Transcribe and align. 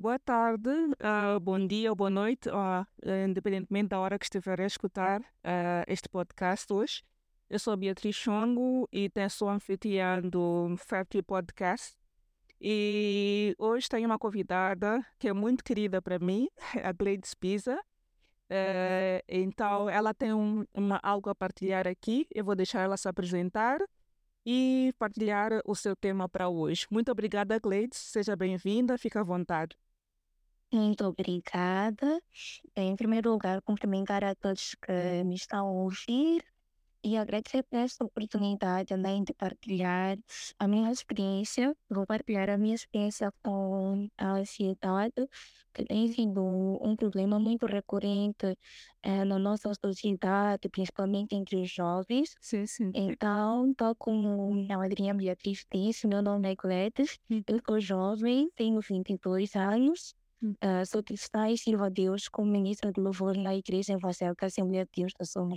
Boa 0.00 0.18
tarde, 0.18 0.70
uh, 0.70 1.38
bom 1.38 1.66
dia 1.66 1.90
ou 1.90 1.94
boa 1.94 2.08
noite, 2.08 2.48
uh, 2.48 2.86
independentemente 3.28 3.90
da 3.90 4.00
hora 4.00 4.18
que 4.18 4.24
estiver 4.24 4.58
a 4.58 4.64
escutar 4.64 5.20
uh, 5.20 5.84
este 5.86 6.08
podcast 6.08 6.72
hoje. 6.72 7.02
Eu 7.50 7.58
sou 7.58 7.76
Beatriz 7.76 8.16
Chongo 8.16 8.88
e 8.90 9.10
sou 9.28 9.50
anfitriã 9.50 10.22
do 10.22 10.74
Factory 10.78 11.22
Podcast. 11.22 11.98
E 12.58 13.54
hoje 13.58 13.90
tenho 13.90 14.06
uma 14.06 14.18
convidada 14.18 15.04
que 15.18 15.28
é 15.28 15.34
muito 15.34 15.62
querida 15.62 16.00
para 16.00 16.18
mim, 16.18 16.48
a 16.82 16.92
Gleides 16.92 17.34
Pisa. 17.34 17.78
então, 19.28 19.90
ela 19.90 20.14
tem 20.14 20.32
um, 20.32 20.64
uma, 20.72 20.98
algo 21.02 21.28
a 21.28 21.34
partilhar 21.34 21.86
aqui. 21.86 22.26
Eu 22.34 22.46
vou 22.46 22.56
deixar 22.56 22.80
ela 22.80 22.96
se 22.96 23.06
apresentar 23.06 23.78
e 24.46 24.94
partilhar 24.98 25.60
o 25.66 25.74
seu 25.74 25.94
tema 25.94 26.26
para 26.26 26.48
hoje. 26.48 26.86
Muito 26.90 27.12
obrigada, 27.12 27.58
Gleides. 27.58 27.98
Seja 27.98 28.34
bem-vinda, 28.34 28.96
fica 28.96 29.20
à 29.20 29.22
vontade. 29.22 29.76
Muito 30.72 31.04
obrigada. 31.04 32.20
Em 32.76 32.94
primeiro 32.96 33.30
lugar, 33.30 33.60
cumprimentar 33.62 34.22
a 34.24 34.34
todos 34.36 34.76
que 34.76 35.24
me 35.24 35.34
estão 35.34 35.66
a 35.66 35.70
ouvir 35.72 36.44
e 37.04 37.16
agradecer 37.16 37.62
por 37.64 37.78
esta 37.78 38.04
oportunidade 38.04 38.88
também 38.88 39.24
de 39.24 39.34
partilhar 39.34 40.18
a 40.58 40.68
minha 40.68 40.92
experiência. 40.92 41.76
Vou 41.88 42.06
partilhar 42.06 42.50
a 42.50 42.58
minha 42.58 42.74
experiência 42.74 43.32
com 43.42 44.08
a 44.18 44.32
ansiedade, 44.34 45.28
que 45.74 45.84
tem 45.84 46.12
sido 46.12 46.42
um 46.82 46.94
problema 46.96 47.38
muito 47.38 47.66
recorrente 47.66 48.56
eh, 49.02 49.24
na 49.24 49.38
nossa 49.38 49.72
sociedade, 49.74 50.68
principalmente 50.68 51.34
entre 51.34 51.56
os 51.62 51.70
jovens. 51.70 52.36
Sim, 52.40 52.66
sim. 52.66 52.90
Então, 52.94 53.72
tal 53.74 53.94
como 53.96 54.52
a 54.72 54.78
madrinha 54.78 55.14
Beatriz 55.14 55.66
disse, 55.72 56.06
meu 56.06 56.22
nome 56.22 56.52
é 56.52 56.54
Gledes, 56.54 57.18
eu 57.30 57.60
sou 57.66 57.80
jovem, 57.80 58.50
tenho 58.56 58.80
22 58.80 59.56
anos. 59.56 60.14
Uh, 60.42 60.86
sou 60.86 61.02
cristã 61.02 61.50
e 61.50 61.58
sirvo 61.58 61.84
a 61.84 61.90
Deus 61.90 62.26
como 62.28 62.50
ministra 62.50 62.90
de 62.90 62.98
louvor 63.00 63.36
na 63.36 63.54
igreja 63.54 63.92
evangélica 63.92 64.46
Assembleia 64.46 64.86
de 64.86 65.02
Deus 65.02 65.12
da 65.18 65.24
Sul. 65.24 65.50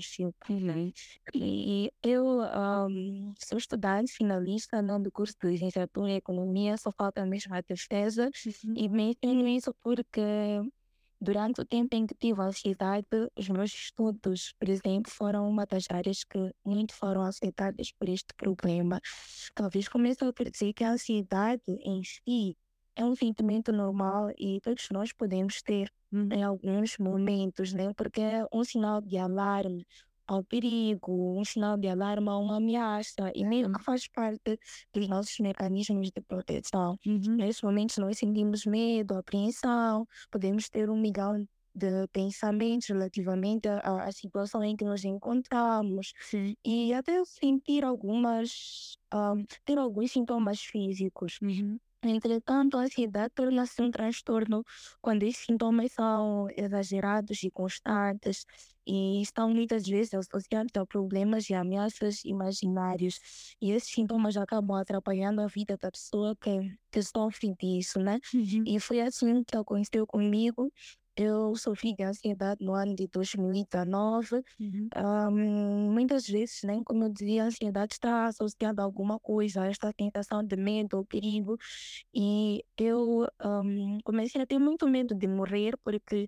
Uhum. 0.49 0.91
E 1.33 1.91
eu 2.03 2.41
um, 2.41 3.33
sou 3.39 3.57
estudante 3.57 4.11
finalista 4.11 4.81
no 4.81 4.99
do 4.99 5.09
curso 5.09 5.35
de 5.41 5.51
licenciatura 5.51 6.11
em 6.11 6.15
economia, 6.15 6.75
só 6.77 6.91
falta 6.91 7.25
mesmo 7.25 7.55
a 7.55 7.61
defesa. 7.61 8.29
Uhum. 8.45 8.73
E 8.75 8.89
menciono 8.89 9.47
isso 9.47 9.73
porque 9.81 10.21
durante 11.23 11.61
o 11.61 11.65
tempo 11.65 11.95
em 11.95 12.05
que 12.05 12.13
tive 12.15 12.41
ansiedade, 12.41 13.07
os 13.37 13.47
meus 13.47 13.73
estudos, 13.73 14.53
por 14.59 14.67
exemplo, 14.67 15.09
foram 15.09 15.47
uma 15.47 15.65
das 15.65 15.85
áreas 15.89 16.25
que 16.25 16.53
muito 16.65 16.93
foram 16.93 17.21
afetadas 17.21 17.93
por 17.93 18.09
este 18.09 18.33
problema. 18.35 18.99
Talvez 19.55 19.87
comece 19.87 20.25
a 20.25 20.31
dizer 20.51 20.73
que 20.73 20.83
a 20.83 20.91
ansiedade 20.91 21.63
em 21.67 22.03
si 22.03 22.57
é 22.95 23.03
um 23.05 23.15
sentimento 23.15 23.71
normal 23.71 24.29
e 24.37 24.59
todos 24.61 24.87
nós 24.91 25.11
podemos 25.13 25.61
ter 25.61 25.89
Uhum. 26.11 26.33
em 26.33 26.43
alguns 26.43 26.97
momentos, 26.97 27.73
né? 27.73 27.93
Porque 27.95 28.21
é 28.21 28.45
um 28.53 28.63
sinal 28.63 29.01
de 29.01 29.17
alarme 29.17 29.85
ao 30.27 30.43
perigo, 30.43 31.37
um 31.39 31.43
sinal 31.45 31.77
de 31.77 31.87
alarme 31.87 32.29
a 32.29 32.37
uma 32.37 32.57
ameaça 32.57 33.31
e 33.35 33.45
mesmo 33.45 33.73
que 33.73 33.83
faz 33.83 34.07
parte 34.07 34.57
dos 34.93 35.07
nossos 35.07 35.37
mecanismos 35.39 36.09
de 36.11 36.21
proteção. 36.21 36.97
Uhum. 37.05 37.45
Nesses 37.45 37.61
momentos 37.61 37.97
nós 37.97 38.17
sentimos 38.17 38.65
medo, 38.65 39.15
apreensão, 39.15 40.05
podemos 40.31 40.69
ter 40.69 40.89
um 40.89 40.97
milhão 40.99 41.45
de 41.75 42.07
pensamentos 42.13 42.87
relativamente 42.87 43.67
à, 43.67 44.05
à 44.05 44.11
situação 44.11 44.63
em 44.63 44.75
que 44.75 44.85
nos 44.85 45.03
encontramos 45.03 46.13
Sim. 46.19 46.55
e 46.65 46.93
até 46.93 47.23
sentir 47.25 47.83
algumas, 47.83 48.95
ah, 49.11 49.33
ter 49.65 49.77
alguns 49.77 50.11
sintomas 50.11 50.61
físicos. 50.61 51.39
Uhum. 51.41 51.79
Entretanto, 52.05 52.77
a 52.77 52.81
ansiedade 52.81 53.31
torna-se 53.33 53.81
um 53.81 53.89
transtorno 53.89 54.61
quando 55.01 55.23
esses 55.23 55.45
sintomas 55.45 55.93
são 55.93 56.47
exagerados 56.57 57.41
e 57.43 57.49
constantes 57.49 58.45
e 58.85 59.21
estão 59.21 59.49
muitas 59.49 59.85
vezes 59.87 60.13
associados 60.13 60.71
a 60.75 60.85
problemas 60.85 61.49
e 61.49 61.53
ameaças 61.53 62.25
imaginários. 62.25 63.19
E 63.61 63.71
esses 63.71 63.89
sintomas 63.93 64.35
acabam 64.35 64.75
atrapalhando 64.77 65.41
a 65.41 65.47
vida 65.47 65.77
da 65.77 65.89
pessoa 65.89 66.35
que, 66.35 66.75
que 66.91 67.01
sofre 67.01 67.55
disso, 67.57 67.99
né? 67.99 68.19
Uhum. 68.33 68.63
E 68.65 68.79
foi 68.81 68.99
assim 68.99 69.41
que 69.43 69.55
aconteceu 69.55 70.05
comigo. 70.05 70.69
Eu 71.15 71.55
sofri 71.55 71.93
de 71.95 72.03
ansiedade 72.03 72.65
no 72.65 72.73
ano 72.73 72.95
de 72.95 73.07
2019. 73.07 74.41
Uhum. 74.59 74.89
Um, 74.97 75.91
muitas 75.93 76.25
vezes, 76.27 76.63
né, 76.63 76.81
como 76.85 77.03
eu 77.03 77.09
dizia, 77.09 77.43
a 77.43 77.45
ansiedade 77.47 77.93
está 77.93 78.25
associada 78.25 78.81
a 78.81 78.85
alguma 78.85 79.19
coisa, 79.19 79.61
a 79.61 79.67
esta 79.67 79.93
tentação 79.93 80.43
de 80.43 80.55
medo 80.55 80.97
ou 80.97 81.05
perigo. 81.05 81.55
E 82.13 82.63
eu 82.77 83.27
um, 83.43 83.99
comecei 84.03 84.41
a 84.41 84.47
ter 84.47 84.57
muito 84.59 84.87
medo 84.87 85.13
de 85.15 85.27
morrer, 85.27 85.77
porque 85.83 86.27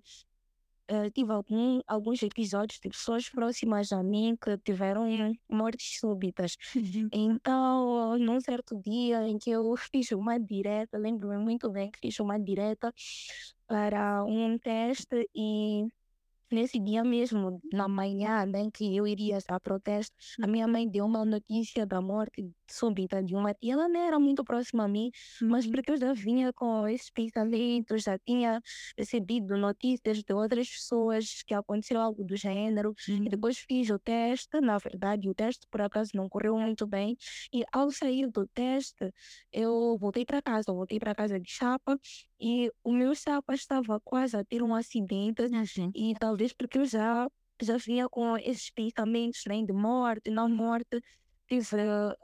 uh, 0.90 1.10
tive 1.10 1.32
algum, 1.32 1.80
alguns 1.86 2.22
episódios 2.22 2.80
de 2.80 2.88
pessoas 2.88 3.28
próximas 3.28 3.92
a 3.92 4.02
mim 4.02 4.36
que 4.40 4.56
tiveram 4.58 5.06
mortes 5.48 5.98
súbitas. 6.00 6.56
Uhum. 6.74 7.08
Então, 7.36 8.18
num 8.18 8.40
certo 8.40 8.80
dia 8.80 9.26
em 9.28 9.38
que 9.38 9.50
eu 9.50 9.74
fiz 9.92 10.10
uma 10.12 10.38
direta, 10.38 10.98
lembro-me 10.98 11.38
muito 11.38 11.70
bem 11.70 11.90
que 11.90 11.98
fiz 11.98 12.18
uma 12.20 12.38
direta 12.38 12.92
para 13.66 14.24
um 14.24 14.58
teste 14.58 15.28
e 15.34 15.86
nesse 16.50 16.78
dia 16.78 17.02
mesmo, 17.02 17.60
na 17.72 17.88
manhã 17.88 18.46
né, 18.46 18.70
que 18.72 18.96
eu 18.96 19.06
iria 19.06 19.38
a 19.48 19.60
protesto, 19.60 20.14
a 20.42 20.46
minha 20.46 20.66
mãe 20.66 20.88
deu 20.88 21.04
uma 21.04 21.24
notícia 21.24 21.84
da 21.84 22.00
morte 22.00 22.48
súbita 22.72 23.22
de 23.22 23.34
uma 23.34 23.54
tia. 23.54 23.74
Ela 23.74 23.88
não 23.88 24.00
era 24.00 24.18
muito 24.18 24.44
próxima 24.44 24.84
a 24.84 24.88
mim, 24.88 25.10
mas 25.48 25.66
Uhum. 25.66 25.70
porque 25.70 25.92
eu 25.92 25.96
já 25.96 26.12
vinha 26.12 26.52
com 26.52 26.86
esses 26.88 27.10
pensamentos, 27.10 28.02
já 28.02 28.18
tinha 28.18 28.60
recebido 28.96 29.56
notícias 29.56 30.22
de 30.22 30.32
outras 30.34 30.68
pessoas 30.68 31.42
que 31.46 31.54
aconteceu 31.54 32.00
algo 32.00 32.24
do 32.24 32.36
gênero. 32.36 32.94
E 33.24 33.28
Uhum. 33.28 33.30
depois 33.30 33.58
fiz 33.58 33.90
o 33.90 33.98
teste, 33.98 34.60
na 34.60 34.78
verdade, 34.78 35.28
o 35.28 35.34
teste 35.34 35.66
por 35.70 35.80
acaso 35.80 36.10
não 36.14 36.28
correu 36.28 36.56
muito 36.58 36.86
bem. 36.86 37.16
E 37.52 37.64
ao 37.72 37.90
sair 37.90 38.30
do 38.30 38.46
teste, 38.48 39.10
eu 39.52 39.96
voltei 39.98 40.24
para 40.24 40.42
casa, 40.42 40.72
voltei 40.72 40.98
para 40.98 41.14
casa 41.14 41.38
de 41.40 41.50
chapa 41.50 41.98
e 42.40 42.70
o 42.84 42.92
meu 42.92 43.14
chapa 43.14 43.54
estava 43.54 44.00
quase 44.00 44.36
a 44.36 44.44
ter 44.44 44.62
um 44.62 44.74
acidente. 44.74 45.42
Uhum. 45.50 45.94
E 45.94 46.14
talvez 46.18 46.52
porque 46.52 46.78
eu 46.78 46.84
já, 46.86 47.28
já 47.62 47.76
vinha 47.78 48.08
com 48.08 48.36
esses 48.38 48.70
pensamentos 48.70 49.42
né, 49.46 49.62
de 49.62 49.72
morte, 49.72 50.30
não 50.30 50.48
morte, 50.48 51.00
tive 51.48 51.76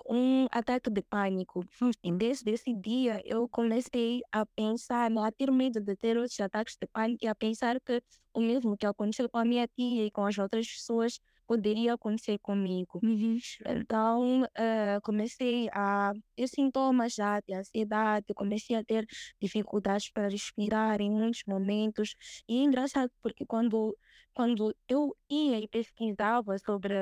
um 0.08 0.46
ataque 0.50 0.90
de 0.90 1.02
pânico. 1.02 1.64
E 2.02 2.12
desde 2.12 2.50
esse 2.52 2.74
dia 2.74 3.20
eu 3.24 3.48
comecei 3.48 4.20
a 4.32 4.44
pensar, 4.46 5.10
né, 5.10 5.20
a 5.22 5.32
ter 5.32 5.50
medo 5.50 5.80
de 5.80 5.96
ter 5.96 6.16
outros 6.16 6.38
ataques 6.40 6.76
de 6.80 6.86
pânico 6.86 7.24
e 7.24 7.28
a 7.28 7.34
pensar 7.34 7.80
que 7.80 8.02
o 8.34 8.40
mesmo 8.40 8.76
que 8.76 8.86
aconteceu 8.86 9.28
com 9.28 9.38
a 9.38 9.44
minha 9.44 9.66
tia 9.68 10.06
e 10.06 10.10
com 10.10 10.24
as 10.24 10.38
outras 10.38 10.66
pessoas 10.66 11.18
poderia 11.46 11.94
acontecer 11.94 12.38
comigo. 12.38 12.98
Uhum. 13.02 13.38
Então, 13.66 14.46
eh, 14.56 14.98
comecei 15.02 15.68
a 15.72 16.12
ter 16.34 16.48
sintomas 16.48 17.14
já 17.14 17.40
de 17.40 17.52
ansiedade, 17.54 18.32
comecei 18.34 18.76
a 18.76 18.84
ter 18.84 19.06
dificuldades 19.40 20.10
para 20.10 20.28
respirar 20.28 21.00
em 21.00 21.10
muitos 21.10 21.42
momentos. 21.46 22.14
E 22.48 22.58
é 22.58 22.62
engraçado 22.62 23.10
porque 23.22 23.44
quando, 23.44 23.96
quando 24.32 24.74
eu 24.88 25.14
ia 25.28 25.58
e 25.58 25.68
pesquisava 25.68 26.56
sobre, 26.58 26.94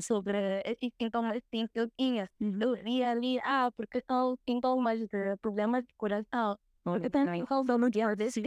sobre 0.00 0.62
esses 0.64 0.90
sintomas 1.00 1.36
assim, 1.36 1.66
que 1.68 1.80
eu 1.80 1.88
tinha, 1.98 2.28
Uhum. 2.40 2.58
eu 2.60 2.74
via 2.82 3.10
ali, 3.10 3.38
ah, 3.40 3.70
porque 3.76 4.02
são 4.10 4.36
sintomas 4.48 4.98
de 5.00 5.36
problemas 5.40 5.84
de 5.84 5.94
coração. 5.96 6.56
Porque 6.82 7.08
tem 7.08 7.44
causa 7.46 7.78
no 7.78 7.90
dia 7.90 8.14
desse 8.14 8.42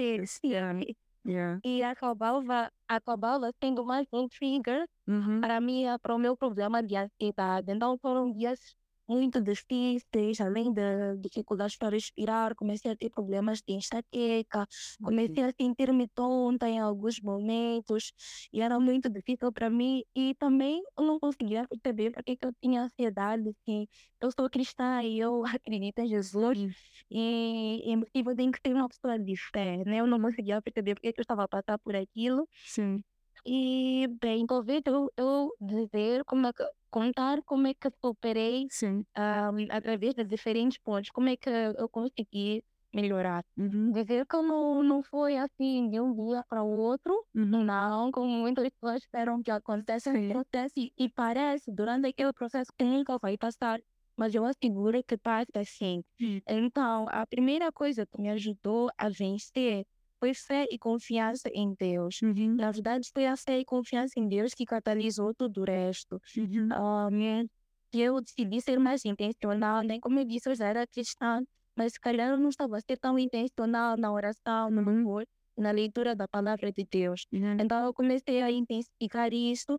e 1.63 1.83
acabava, 1.83 2.71
acabava 2.87 3.51
sendo 3.61 3.83
mais 3.85 4.07
um 4.13 4.27
trigger 4.27 4.85
Uhum. 5.07 5.41
para 5.41 5.59
mim, 5.61 5.85
para 6.01 6.15
o 6.15 6.19
meu 6.19 6.35
problema 6.35 6.83
de 6.83 6.95
ansiedade. 6.95 7.71
Então 7.71 7.97
foram 8.01 8.31
dias 8.31 8.75
muito 9.07 9.41
difíceis, 9.41 10.40
além 10.41 10.73
de 10.73 11.18
dificuldades 11.19 11.78
para 11.78 11.90
respirar, 11.95 12.56
comecei 12.56 12.91
a 12.91 12.95
ter 12.95 13.09
problemas 13.09 13.59
de 13.68 13.73
enxaqueca, 13.75 14.66
comecei 15.01 15.43
a 15.43 15.52
sentir-me 15.59 16.08
tonta 16.09 16.67
em 16.67 16.79
alguns 16.79 17.20
momentos 17.22 18.11
e 18.52 18.61
era 18.61 18.79
muito 18.79 19.09
difícil 19.09 19.52
para 19.53 19.70
mim 19.70 20.03
e 20.16 20.35
também 20.35 20.81
eu 20.97 21.05
não 21.05 21.20
conseguia 21.20 21.66
perceber 21.67 22.11
porque 22.11 22.35
que 22.37 22.46
eu 22.46 22.52
tinha 22.61 22.84
ansiedade, 22.84 23.49
assim, 23.49 23.87
eu 24.22 24.29
sou 24.31 24.49
cristã 24.49 25.02
e 25.03 25.20
eu 25.20 25.43
acredito 25.61 25.99
em 25.99 26.08
Jesus 26.08 26.58
Uhum. 26.58 26.76
e, 27.09 27.93
e 27.93 28.22
eu 28.26 28.35
tenho 28.35 28.52
que 28.52 28.59
ser 28.66 28.73
uma 28.76 28.87
pessoa 28.90 29.17
de 29.20 29.35
fé, 29.52 29.84
né? 29.85 29.97
Eu 29.99 30.08
não 30.08 30.20
conseguia 30.20 30.61
perceber 30.61 30.96
porque 30.96 31.14
que 31.14 31.20
eu 31.20 31.23
estava 31.23 31.43
a 31.43 31.47
passar 31.47 31.79
por 31.79 31.96
aquilo 31.96 32.47
Sim. 32.64 33.03
E, 33.45 34.07
bem, 34.22 34.45
talvez 34.45 34.81
eu, 34.85 35.09
eu 35.17 35.51
dizer 35.59 36.23
como 36.25 36.47
é 36.47 36.53
que, 36.53 36.63
contar 36.89 37.41
como 37.45 37.67
é 37.67 37.73
que 37.73 37.89
superei 38.03 38.69
Sim. 38.69 39.05
ah, 39.16 39.49
através 39.72 40.13
de 40.16 40.23
diferentes 40.25 40.78
pontos, 40.79 41.09
como 41.11 41.29
é 41.29 41.37
que 41.37 41.49
eu 41.49 41.89
consegui 41.89 42.63
melhorar. 42.93 43.43
Uhum. 43.57 43.91
Dizer 43.91 44.25
que 44.28 44.37
não, 44.37 44.84
não 44.84 45.01
foi 45.03 45.37
assim 45.37 45.89
de 45.89 45.99
um 46.01 46.13
dia 46.13 46.43
para 46.49 46.63
o 46.63 46.78
outro, 46.78 47.25
Uhum. 47.35 47.66
não, 47.66 48.11
como 48.11 48.28
muitas 48.29 48.69
pessoas 48.69 49.01
esperam 49.03 49.41
que 49.43 49.51
aconteça, 49.51 50.11
acontece 50.29 50.91
e 50.97 51.09
parece 51.09 51.72
durante 51.72 52.07
aquele 52.09 52.33
processo 52.33 52.72
que 52.78 52.83
nunca 52.85 53.17
vai 53.22 53.37
passar. 53.37 53.79
mas 54.17 54.33
eu 54.35 54.43
asseguro 54.45 55.03
que 55.07 55.17
passa 55.17 55.63
sim. 55.66 56.01
Hum. 56.19 56.41
Então, 56.47 57.05
a 57.09 57.25
primeira 57.28 57.72
coisa 57.72 58.05
que 58.07 58.19
me 58.22 58.29
ajudou 58.29 58.90
a 58.97 59.09
vencer 59.09 59.85
foi 60.19 60.34
fé 60.34 60.66
e 60.72 60.78
confiança 60.78 61.49
em 61.53 61.73
Deus. 61.78 62.22
Uhum. 62.22 62.55
Na 62.55 62.72
verdade, 62.72 63.09
foi 63.14 63.25
a 63.25 63.35
fé 63.37 63.59
e 63.59 63.66
confiança 63.66 64.19
em 64.19 64.28
Deus 64.28 64.53
que 64.53 64.66
catalisou 64.66 65.34
tudo 65.34 65.61
o 65.61 65.66
resto. 65.66 66.19
Uhum. 66.35 66.69
Um, 66.72 67.47
eu 67.93 68.22
decidi 68.22 68.61
ser 68.61 68.79
mais 68.79 69.05
intencional, 69.05 69.81
nem 69.81 69.99
como 69.99 70.19
eu 70.19 70.25
disse, 70.25 70.49
eu 70.49 70.55
já 70.55 70.67
era 70.67 70.85
cristã, 70.87 71.41
mas 71.75 71.93
se 71.93 71.99
calhar 71.99 72.29
eu 72.29 72.37
não 72.37 72.49
estava 72.49 72.78
a 72.78 72.81
ser 72.81 72.97
tão 72.97 73.17
intencional 73.17 73.97
na 73.97 74.11
oração, 74.11 74.69
no 74.69 74.81
louvor, 74.81 75.25
na 75.57 75.71
leitura 75.71 76.15
da 76.15 76.27
palavra 76.27 76.71
de 76.71 76.85
Deus. 76.89 77.25
Uhum. 77.31 77.57
Então 77.59 77.85
eu 77.85 77.93
comecei 77.93 78.41
a 78.41 78.51
intensificar 78.51 79.33
isso, 79.33 79.73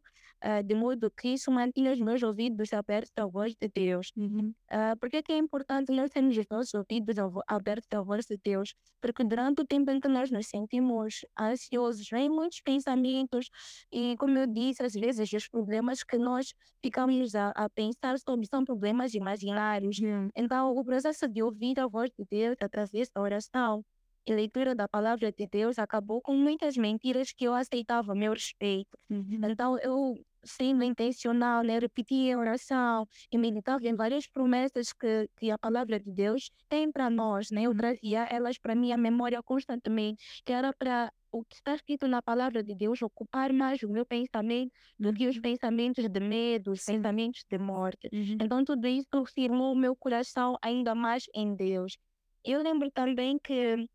uh, 0.44 0.62
de 0.64 0.74
modo 0.74 1.10
que 1.10 1.28
isso 1.28 1.50
mantinha 1.50 1.92
os 1.92 2.00
meus 2.00 2.22
ouvidos 2.22 2.72
abertos 2.72 3.12
à 3.16 3.26
voz 3.26 3.54
de 3.54 3.68
Deus. 3.68 4.12
Uhum. 4.16 4.52
Uh, 4.70 4.98
por 4.98 5.08
que 5.08 5.22
é 5.32 5.38
importante 5.38 5.92
nós 5.92 6.10
termos 6.10 6.36
os 6.36 6.46
nossos 6.50 6.74
ouvidos 6.74 7.16
abertos 7.46 7.88
à 7.92 8.02
voz 8.02 8.26
de 8.26 8.36
Deus? 8.42 8.74
Porque 9.00 9.22
durante 9.24 9.62
o 9.62 9.66
tempo 9.66 9.90
em 9.90 10.00
que 10.00 10.08
nós 10.08 10.30
nos 10.30 10.48
sentimos 10.48 11.24
ansiosos, 11.38 12.08
vem 12.10 12.28
muitos 12.28 12.60
pensamentos 12.60 13.48
e, 13.92 14.16
como 14.18 14.36
eu 14.38 14.46
disse, 14.46 14.82
às 14.82 14.92
vezes 14.92 15.32
os 15.32 15.48
problemas 15.48 16.02
que 16.02 16.18
nós 16.18 16.52
ficamos 16.82 17.34
a, 17.34 17.50
a 17.50 17.70
pensar 17.70 18.18
sobre 18.18 18.46
são 18.46 18.64
problemas 18.64 19.14
imaginários. 19.14 19.98
Yeah. 19.98 20.28
Então, 20.34 20.74
o 20.74 20.84
processo 20.84 21.28
de 21.28 21.42
ouvir 21.42 21.78
a 21.78 21.86
voz 21.86 22.10
de 22.18 22.24
Deus 22.28 22.56
através 22.60 23.08
da 23.10 23.20
oração 23.20 23.84
e 24.28 24.34
leitura 24.34 24.74
da 24.74 24.86
palavra 24.86 25.32
de 25.32 25.46
Deus 25.46 25.78
acabou 25.78 26.20
com 26.20 26.36
muitas 26.36 26.76
mentiras 26.76 27.32
que 27.32 27.44
eu 27.44 27.54
aceitava 27.54 28.12
a 28.12 28.14
meu 28.14 28.34
respeito. 28.34 28.90
Uhum. 29.08 29.40
Então, 29.42 29.78
eu, 29.78 30.22
sendo 30.44 30.84
intencional, 30.84 31.62
né, 31.62 31.78
repetia 31.78 32.36
a 32.36 32.38
oração 32.38 33.06
e 33.32 33.38
meditava 33.38 33.88
em 33.88 33.94
várias 33.94 34.26
promessas 34.26 34.92
que, 34.92 35.30
que 35.38 35.50
a 35.50 35.56
palavra 35.56 35.98
de 35.98 36.12
Deus 36.12 36.50
tem 36.68 36.92
para 36.92 37.08
nós. 37.08 37.50
Né? 37.50 37.62
Eu 37.62 37.74
trazia 37.74 38.24
elas 38.30 38.58
para 38.58 38.74
minha 38.74 38.98
memória 38.98 39.42
constantemente, 39.42 40.22
que 40.44 40.52
era 40.52 40.74
para 40.74 41.10
o 41.32 41.42
que 41.42 41.56
está 41.56 41.74
escrito 41.74 42.06
na 42.06 42.20
palavra 42.20 42.62
de 42.62 42.74
Deus 42.74 43.00
ocupar 43.00 43.50
mais 43.50 43.82
o 43.82 43.88
meu 43.88 44.04
pensamento 44.04 44.72
do 44.98 45.12
que 45.12 45.26
os 45.26 45.38
pensamentos 45.38 46.06
de 46.06 46.20
medo, 46.20 46.72
os 46.72 46.84
pensamentos 46.84 47.44
de 47.48 47.56
morte. 47.56 48.10
Uhum. 48.12 48.36
Então, 48.42 48.62
tudo 48.62 48.86
isso 48.86 49.08
firmou 49.34 49.72
o 49.72 49.76
meu 49.76 49.96
coração 49.96 50.58
ainda 50.60 50.94
mais 50.94 51.24
em 51.34 51.54
Deus. 51.54 51.96
Eu 52.44 52.62
lembro 52.62 52.90
também 52.90 53.38
que 53.38 53.88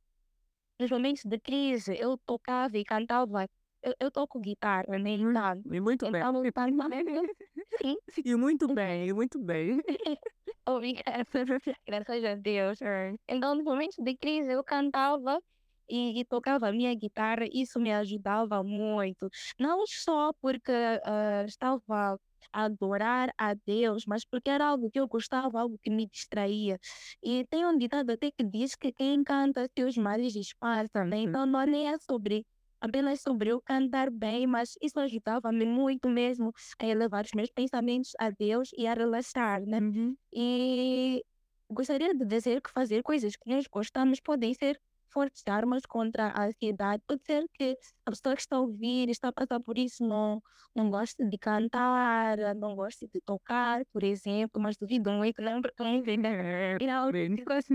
nos 0.83 0.91
momentos 0.91 1.23
de 1.25 1.39
crise 1.39 1.95
eu 1.97 2.17
tocava 2.25 2.77
e 2.77 2.83
cantava. 2.83 3.47
Eu, 3.81 3.93
eu 3.99 4.11
toco 4.11 4.39
guitarra, 4.39 4.97
né? 4.99 5.17
Sabe? 5.33 5.61
E 5.75 5.79
muito 5.81 6.09
bem. 6.09 6.21
Então, 6.21 6.33
Sim, 7.81 7.97
E 8.23 8.35
muito 8.35 8.73
bem, 8.73 9.07
e 9.09 9.13
muito 9.13 9.39
bem. 9.39 9.81
obrigada. 10.65 11.25
Graças 11.87 12.23
a 12.23 12.35
Deus. 12.35 12.79
Então, 13.27 13.55
nos 13.55 13.63
momentos 13.63 13.97
de 13.97 14.15
crise 14.15 14.51
eu 14.51 14.63
cantava 14.63 15.41
e, 15.89 16.19
e 16.19 16.25
tocava 16.25 16.67
a 16.69 16.71
minha 16.71 16.93
guitarra. 16.95 17.45
Isso 17.51 17.79
me 17.79 17.91
ajudava 17.93 18.63
muito. 18.63 19.29
Não 19.59 19.83
só 19.87 20.31
porque 20.41 20.71
ah, 21.03 21.43
estava 21.47 22.19
a 22.51 22.65
adorar 22.65 23.33
a 23.37 23.53
Deus, 23.53 24.05
mas 24.05 24.25
porque 24.25 24.49
era 24.49 24.65
algo 24.67 24.89
que 24.91 24.99
eu 24.99 25.07
gostava, 25.07 25.59
algo 25.59 25.77
que 25.81 25.89
me 25.89 26.07
distraía. 26.07 26.79
E 27.21 27.45
tem 27.45 27.65
um 27.65 27.77
ditado 27.77 28.11
até 28.11 28.31
que 28.31 28.43
diz 28.43 28.75
que 28.75 28.91
quem 28.91 29.23
canta 29.23 29.69
seus 29.77 29.97
males 29.97 30.33
disfarça, 30.33 31.03
né? 31.03 31.17
Então 31.17 31.45
não 31.45 31.61
é 31.61 31.97
sobre 31.99 32.45
apenas 32.83 33.21
sobre 33.21 33.49
eu 33.49 33.61
cantar 33.61 34.11
bem, 34.11 34.45
mas 34.45 34.77
isso 34.81 34.99
ajudava-me 34.99 35.65
muito 35.65 36.09
mesmo 36.09 36.51
a 36.77 36.85
elevar 36.85 37.23
os 37.23 37.31
meus 37.33 37.49
pensamentos 37.49 38.11
a 38.19 38.29
Deus 38.29 38.71
e 38.77 38.85
a 38.85 38.93
relaxar, 38.93 39.61
né? 39.65 39.79
Uhum. 39.79 40.17
E 40.33 41.23
gostaria 41.71 42.13
de 42.13 42.25
dizer 42.25 42.61
que 42.61 42.69
fazer 42.69 43.01
coisas 43.01 43.37
que 43.37 43.49
nós 43.49 43.65
gostamos 43.67 44.19
podem 44.19 44.53
ser 44.53 44.79
fortes 45.13 45.43
armas 45.47 45.83
contra 45.85 46.27
a 46.29 46.45
ansiedade. 46.47 47.03
Pode 47.07 47.23
ser 47.25 47.45
que 47.53 47.77
a 48.05 48.11
pessoa 48.11 48.35
que 48.35 48.41
está 48.41 48.55
a 48.57 48.61
ouvir, 48.61 49.09
está 49.09 49.29
a 49.29 49.33
passar 49.33 49.59
por 49.61 49.77
isso, 49.77 50.03
não, 50.05 50.41
não 50.75 50.89
goste 50.89 51.23
de 51.27 51.37
cantar, 51.37 52.37
não 52.55 52.75
goste 52.75 53.07
de 53.07 53.21
tocar, 53.21 53.85
por 53.93 54.03
exemplo, 54.03 54.61
mas 54.61 54.77
duvido 54.77 55.11
muito, 55.11 55.41
não, 55.41 55.61
porque 55.61 55.83
não 55.83 56.01
vem 56.03 56.21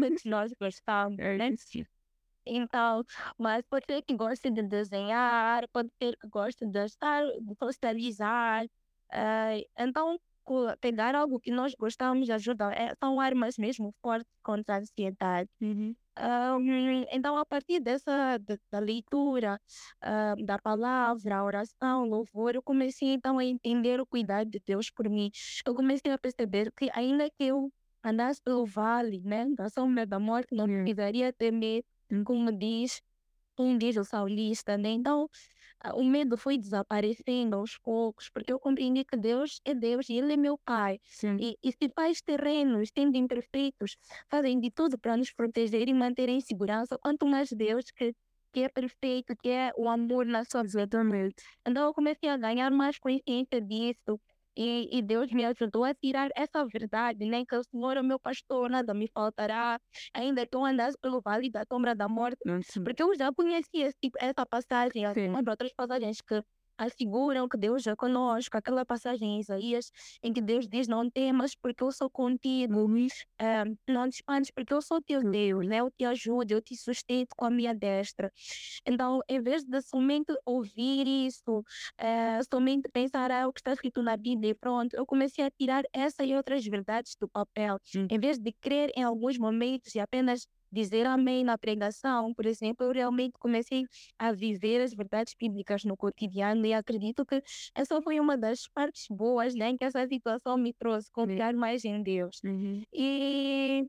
todos 0.00 0.24
nós 0.26 0.52
gostamos, 0.60 1.18
É 1.18 1.36
né? 1.38 1.50
Então, 2.46 3.04
mas 3.38 3.62
pode 3.68 3.84
ser 3.86 4.02
que 4.02 4.14
goste 4.16 4.50
de 4.50 4.62
desenhar, 4.62 5.68
pode 5.68 5.90
ser 6.02 6.16
que 6.18 6.28
goste 6.28 6.66
de 6.66 6.84
estar, 6.84 7.22
de 7.26 7.54
socializar. 7.60 8.64
eh, 9.12 9.66
então, 9.78 10.18
pegar 10.80 11.14
algo 11.14 11.38
que 11.40 11.50
nós 11.50 11.74
gostamos 11.74 12.30
ajuda. 12.30 12.72
É, 12.72 12.94
são 13.02 13.20
armas 13.20 13.58
mesmo 13.58 13.94
fortes 14.02 14.32
contra 14.42 14.76
a 14.76 14.78
ansiedade. 14.78 15.50
Uhum. 15.60 15.94
Ahm, 16.20 17.04
então, 17.12 17.36
a 17.36 17.46
partir 17.46 17.78
dessa 17.80 18.38
da, 18.38 18.56
da 18.72 18.78
leitura 18.80 19.60
ah, 20.02 20.34
da 20.44 20.58
palavra, 20.58 21.36
a 21.36 21.44
oração, 21.44 22.02
o 22.02 22.06
louvor, 22.08 22.54
eu 22.56 22.62
comecei 22.62 23.08
então 23.12 23.38
a 23.38 23.44
entender 23.44 24.00
o 24.00 24.06
cuidado 24.06 24.50
de 24.50 24.60
Deus 24.66 24.90
por 24.90 25.08
mim. 25.08 25.30
Eu 25.66 25.74
comecei 25.74 26.10
a 26.12 26.18
perceber 26.18 26.72
que 26.76 26.90
ainda 26.92 27.28
que 27.30 27.44
eu 27.44 27.70
andasse 28.04 28.40
pelo 28.42 28.64
vale, 28.66 29.20
né, 29.24 29.46
da 29.56 29.68
sombra 29.70 30.04
da 30.06 30.18
morte, 30.18 30.48
não 30.54 30.66
Yeah. 30.66 30.82
precisaria 30.82 31.32
temer, 31.32 31.82
como 32.26 32.50
diz, 32.52 33.00
como 33.58 33.76
diz 33.76 33.96
o 33.96 34.04
salmista, 34.04 34.78
né? 34.78 34.90
Então, 34.90 35.28
o 35.94 36.04
medo 36.04 36.36
foi 36.36 36.56
desaparecendo 36.56 37.56
aos 37.56 37.76
poucos, 37.76 38.30
porque 38.30 38.52
eu 38.52 38.60
compreendi 38.60 39.04
que 39.04 39.16
Deus 39.16 39.60
é 39.64 39.74
Deus 39.74 40.08
e 40.08 40.14
Ele 40.14 40.32
é 40.34 40.36
meu 40.36 40.56
Pai. 40.64 41.00
Sim. 41.04 41.36
E, 41.40 41.56
e 41.60 41.72
se 41.72 41.88
pais 41.88 42.22
terrenos, 42.22 42.90
sendo 42.96 43.16
imperfeitos, 43.16 43.96
fazem 44.30 44.60
de 44.60 44.70
tudo 44.70 44.96
para 44.96 45.16
nos 45.16 45.32
proteger 45.32 45.88
e 45.88 45.94
manter 45.94 46.28
em 46.28 46.40
segurança, 46.40 46.96
quanto 46.98 47.26
mais 47.26 47.48
Deus 47.50 47.84
que, 47.96 48.14
que 48.52 48.60
é 48.62 48.68
perfeito, 48.68 49.34
que 49.42 49.48
é 49.48 49.72
o 49.76 49.88
amor 49.88 50.24
na 50.24 50.44
sua 50.44 50.62
vida. 50.62 51.00
Então 51.66 51.84
eu 51.86 51.92
comecei 51.94 52.28
a 52.28 52.36
ganhar 52.36 52.70
mais 52.70 52.96
consciência 52.98 53.60
disso. 53.60 54.20
E, 54.58 54.88
e 54.98 55.02
Deus 55.02 55.30
me 55.32 55.44
ajudou 55.44 55.84
a 55.84 55.94
tirar 55.94 56.30
essa 56.36 56.66
verdade, 56.66 57.24
né? 57.26 57.44
Que 57.46 57.56
o 57.56 57.62
Senhor 57.70 57.96
é 57.96 58.02
meu 58.02 58.18
pastor, 58.18 58.68
nada 58.68 58.92
me 58.92 59.08
faltará. 59.14 59.78
Ainda 60.14 60.46
eu 60.52 60.64
andasse 60.64 60.96
pelo 61.00 61.20
vale 61.24 61.48
da 61.50 61.64
sombra 61.72 61.94
da 61.94 62.08
morte, 62.08 62.38
porque 62.84 63.02
eu 63.02 63.14
já 63.14 63.32
conhecia 63.32 63.86
esse 63.88 64.10
essa 64.18 64.44
passagem, 64.46 65.06
Sim. 65.14 65.28
algumas 65.30 65.46
outras 65.46 65.72
passagens 65.74 66.20
que 66.20 66.42
asseguram 66.78 67.48
que 67.48 67.56
Deus 67.58 67.86
é 67.86 67.94
conosco, 67.96 68.56
aquela 68.56 68.84
passagem 68.86 69.36
em 69.36 69.40
Isaías 69.40 69.90
em 70.22 70.32
que 70.32 70.40
Deus 70.40 70.66
diz: 70.68 70.88
Não 70.88 71.10
temas, 71.10 71.54
porque 71.54 71.82
eu 71.82 71.92
sou 71.92 72.10
contigo, 72.10 72.86
eh, 73.40 73.64
não 73.88 74.08
te 74.08 74.16
espantes, 74.16 74.50
porque 74.54 74.72
eu 74.72 74.80
sou 74.82 75.00
teu 75.02 75.22
Deus, 75.22 75.66
né? 75.66 75.78
eu 75.80 75.90
te 75.90 76.04
ajudo, 76.04 76.52
eu 76.52 76.62
te 76.62 76.76
sustento 76.76 77.28
com 77.36 77.44
a 77.46 77.50
minha 77.50 77.74
destra. 77.74 78.30
Então, 78.86 79.20
em 79.28 79.40
vez 79.42 79.64
de 79.64 79.80
somente 79.82 80.32
ouvir 80.44 81.06
isso, 81.06 81.62
eh, 81.98 82.40
somente 82.50 82.88
pensar 82.92 83.30
ah, 83.30 83.48
o 83.48 83.52
que 83.52 83.60
está 83.60 83.72
escrito 83.72 84.02
na 84.02 84.16
Bíblia 84.16 84.50
e 84.50 84.54
pronto, 84.54 84.94
eu 84.94 85.06
comecei 85.06 85.44
a 85.44 85.50
tirar 85.50 85.84
essa 85.92 86.24
e 86.24 86.34
outras 86.34 86.64
verdades 86.64 87.16
do 87.20 87.28
papel. 87.28 87.78
Sim. 87.82 88.10
Em 88.10 88.18
vez 88.18 88.38
de 88.38 88.52
crer 88.60 88.90
em 88.96 89.02
alguns 89.02 89.38
momentos 89.38 89.94
e 89.94 90.00
apenas 90.00 90.46
dizer 90.72 91.06
amém 91.06 91.44
na 91.44 91.56
pregação, 91.58 92.32
por 92.34 92.46
exemplo, 92.46 92.86
eu 92.86 92.92
realmente 92.92 93.32
comecei 93.38 93.84
a 94.18 94.32
viver 94.32 94.80
as 94.82 94.94
verdades 94.94 95.34
bíblicas 95.38 95.84
no 95.84 95.96
cotidiano 95.96 96.66
e 96.66 96.72
acredito 96.74 97.24
que 97.26 97.42
essa 97.74 98.00
foi 98.02 98.20
uma 98.20 98.36
das 98.36 98.68
partes 98.68 99.06
boas 99.10 99.54
né, 99.54 99.76
que 99.76 99.84
essa 99.84 100.06
situação 100.06 100.56
me 100.56 100.72
trouxe, 100.74 101.10
confiar 101.10 101.54
mais 101.54 101.84
em 101.84 102.02
Deus. 102.02 102.42
Uhum. 102.44 102.84
E 102.92 103.84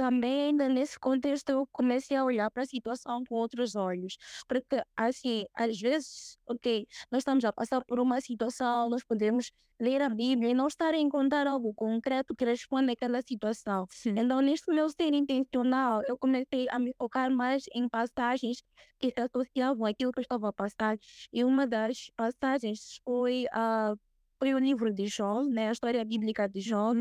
também 0.00 0.44
ainda 0.44 0.66
nesse 0.66 0.98
contexto 0.98 1.50
eu 1.50 1.68
comecei 1.70 2.16
a 2.16 2.24
olhar 2.24 2.50
para 2.50 2.62
a 2.62 2.66
situação 2.66 3.22
com 3.28 3.34
outros 3.34 3.76
olhos, 3.76 4.16
porque 4.48 4.82
assim, 4.96 5.44
às 5.54 5.78
vezes, 5.78 6.38
ok, 6.48 6.86
nós 7.12 7.20
estamos 7.20 7.44
a 7.44 7.52
passar 7.52 7.84
por 7.84 8.00
uma 8.00 8.18
situação, 8.22 8.88
nós 8.88 9.04
podemos 9.04 9.52
ler 9.78 10.00
a 10.00 10.08
Bíblia 10.08 10.50
e 10.50 10.54
não 10.54 10.68
estar 10.68 10.94
a 10.94 10.96
encontrar 10.96 11.46
algo 11.46 11.74
concreto 11.74 12.34
que 12.34 12.46
responda 12.46 12.92
àquela 12.92 13.20
situação. 13.20 13.86
Sim. 13.90 14.14
Então, 14.16 14.40
neste 14.40 14.72
meu 14.72 14.88
ser 14.88 15.12
intencional, 15.12 16.00
eu 16.08 16.16
comecei 16.16 16.66
a 16.70 16.78
me 16.78 16.94
focar 16.96 17.30
mais 17.30 17.64
em 17.74 17.86
passagens 17.86 18.62
que 18.98 19.10
se 19.10 19.20
associavam 19.20 19.84
àquilo 19.84 20.12
que 20.12 20.20
eu 20.20 20.22
estava 20.22 20.48
a 20.48 20.52
passar. 20.52 20.96
E 21.30 21.44
uma 21.44 21.66
das 21.66 22.10
passagens 22.16 23.00
foi, 23.04 23.44
ah, 23.52 23.92
foi 24.38 24.54
o 24.54 24.58
livro 24.58 24.90
de 24.94 25.06
Jó, 25.08 25.44
né? 25.44 25.68
a 25.68 25.72
história 25.72 26.02
bíblica 26.06 26.48
de 26.48 26.60
Jó. 26.62 26.94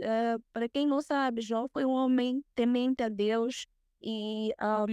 Eh, 0.00 0.36
para 0.52 0.68
quem 0.68 0.86
não 0.86 1.00
sabe, 1.00 1.40
Jó 1.40 1.66
foi 1.72 1.84
um 1.84 1.90
homem 1.90 2.42
temente 2.54 3.02
a 3.02 3.08
Deus 3.08 3.66
e 4.00 4.52
ah, 4.58 4.84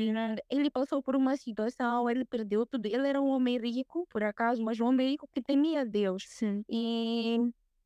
ele 0.50 0.70
passou 0.72 1.02
por 1.02 1.16
uma 1.16 1.38
situação, 1.38 2.10
ele 2.10 2.26
perdeu 2.26 2.66
tudo. 2.66 2.86
Ele 2.88 3.08
era 3.08 3.22
um 3.22 3.28
homem 3.28 3.58
rico, 3.60 4.08
por 4.10 4.24
acaso, 4.24 4.64
mas 4.64 4.80
um 4.80 4.88
homem 4.88 5.12
rico 5.12 5.28
que 5.32 5.42
temia 5.42 5.82
a 5.82 5.84
Deus. 5.84 6.24
Sim. 6.28 6.64
E 6.70 7.38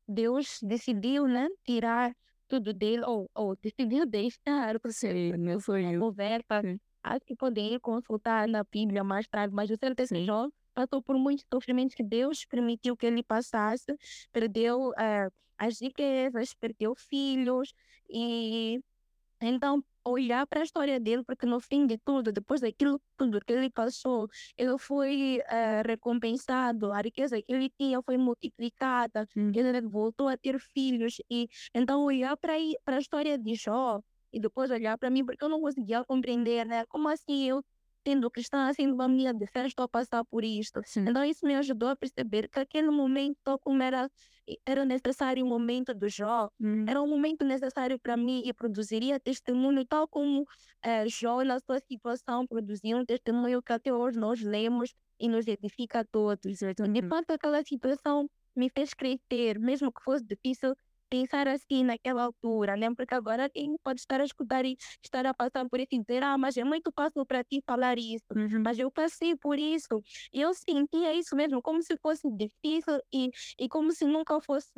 Deus 0.08 0.58
decidiu, 0.62 1.26
né, 1.28 1.46
tirar 1.64 2.12
tudo 2.48 2.72
dele, 2.72 3.02
ou, 3.04 3.30
ou 3.34 3.54
decidiu 3.56 4.06
deixar, 4.06 4.76
Sim, 4.88 5.36
meu 5.36 5.60
sonho. 5.60 6.00
conversa, 6.00 6.62
Sim. 6.62 6.80
acho 7.02 7.20
que 7.26 7.36
podem 7.36 7.74
ir 7.74 7.80
consultar 7.80 8.48
na 8.48 8.64
Bíblia 8.64 9.04
mais 9.04 9.28
tarde, 9.28 9.54
mas 9.54 9.70
o 9.70 9.76
certo 9.76 10.00
é 10.00 10.06
que. 10.06 10.24
Jó 10.24 10.48
passou 10.80 11.02
por 11.02 11.16
muitos 11.18 11.44
sofrimentos 11.52 11.94
que 11.94 12.02
Deus 12.02 12.44
permitiu 12.46 12.96
que 12.96 13.06
ele 13.06 13.22
passasse, 13.22 13.94
perdeu 14.32 14.92
eh, 14.98 15.28
as 15.58 15.80
riquezas, 15.80 16.54
perdeu 16.54 16.94
filhos 16.94 17.74
e 18.08 18.80
então 19.40 19.84
olhar 20.04 20.46
para 20.46 20.60
a 20.60 20.62
história 20.64 20.98
dele, 20.98 21.22
porque 21.24 21.44
no 21.46 21.60
fim 21.60 21.86
de 21.86 21.98
tudo, 21.98 22.32
depois 22.32 22.60
daquilo 22.62 23.00
tudo 23.16 23.40
que 23.44 23.52
ele 23.52 23.70
passou, 23.70 24.28
ele 24.56 24.78
foi 24.78 25.40
uh, 25.40 25.86
recompensado, 25.86 26.90
a 26.92 27.00
riqueza 27.02 27.40
que 27.42 27.52
ele 27.52 27.70
tinha 27.78 28.00
foi 28.02 28.16
multiplicada, 28.16 29.28
hum. 29.36 29.52
ele 29.54 29.82
voltou 29.82 30.28
a 30.28 30.36
ter 30.36 30.58
filhos 30.58 31.16
e 31.30 31.48
então 31.74 32.04
olhar 32.04 32.36
para 32.36 32.54
para 32.84 32.96
a 32.96 33.00
história 33.00 33.38
de 33.38 33.54
Jó 33.54 34.00
e 34.32 34.40
depois 34.40 34.70
olhar 34.70 34.96
para 34.98 35.10
mim 35.10 35.24
porque 35.24 35.44
eu 35.44 35.48
não 35.48 35.60
conseguia 35.60 36.04
compreender, 36.04 36.64
né? 36.66 36.86
Como 36.86 37.08
assim 37.08 37.48
eu 37.48 37.62
sendo 38.06 38.30
cristã, 38.30 38.72
sendo 38.72 38.94
uma 38.94 39.08
menina 39.08 39.34
de 39.34 39.46
fé, 39.46 39.66
estou 39.66 39.84
a 39.84 39.88
passar 39.88 40.24
por 40.24 40.44
isto. 40.44 40.80
Sim. 40.84 41.04
Então 41.08 41.24
isso 41.24 41.46
me 41.46 41.54
ajudou 41.54 41.88
a 41.88 41.96
perceber 41.96 42.48
que 42.48 42.58
aquele 42.58 42.90
momento, 42.90 43.58
como 43.60 43.82
era, 43.82 44.08
era 44.66 44.84
necessário 44.84 45.44
o 45.44 45.48
momento 45.48 45.94
do 45.94 46.08
Jó, 46.08 46.48
uhum. 46.58 46.84
era 46.88 47.00
um 47.02 47.08
momento 47.08 47.44
necessário 47.44 47.98
para 47.98 48.16
mim 48.16 48.42
e 48.44 48.52
produziria 48.52 49.20
testemunho, 49.20 49.84
tal 49.86 50.08
como 50.08 50.44
é, 50.82 51.06
Jó, 51.08 51.42
na 51.44 51.58
sua 51.60 51.78
situação, 51.80 52.46
produzia 52.46 52.96
um 52.96 53.04
testemunho 53.04 53.62
que 53.62 53.72
até 53.72 53.92
hoje 53.92 54.18
nós 54.18 54.40
lemos 54.40 54.94
e 55.18 55.28
nos 55.28 55.46
edifica 55.46 56.00
a 56.00 56.04
todos. 56.04 56.62
Então, 56.62 56.90
de 56.90 57.02
fato, 57.02 57.30
aquela 57.32 57.62
situação 57.62 58.28
me 58.56 58.70
fez 58.70 58.94
crescer, 58.94 59.58
mesmo 59.58 59.92
que 59.92 60.02
fosse 60.02 60.24
difícil, 60.24 60.74
pensar 61.10 61.48
assim 61.48 61.84
naquela 61.84 62.22
altura, 62.22 62.76
né? 62.76 62.88
Porque 62.94 63.14
agora 63.14 63.50
quem 63.50 63.76
pode 63.82 64.00
estar 64.00 64.20
a 64.20 64.24
escutar 64.24 64.64
e 64.64 64.76
estar 65.04 65.26
a 65.26 65.34
passar 65.34 65.68
por 65.68 65.80
isso 65.80 65.88
e 65.92 65.98
dizer, 65.98 66.22
ah, 66.22 66.38
mas 66.38 66.56
é 66.56 66.64
muito 66.64 66.92
fácil 66.92 67.26
para 67.26 67.42
ti 67.42 67.62
falar 67.66 67.98
isso. 67.98 68.24
Uhum. 68.34 68.62
Mas 68.64 68.78
eu 68.78 68.90
passei 68.90 69.36
por 69.36 69.58
isso. 69.58 70.00
E 70.32 70.40
eu 70.40 70.54
sentia 70.54 71.12
isso 71.12 71.34
mesmo, 71.34 71.60
como 71.60 71.82
se 71.82 71.96
fosse 71.98 72.30
difícil 72.30 73.00
e, 73.12 73.30
e 73.58 73.68
como 73.68 73.92
se 73.92 74.04
nunca 74.04 74.40
fosse 74.40 74.70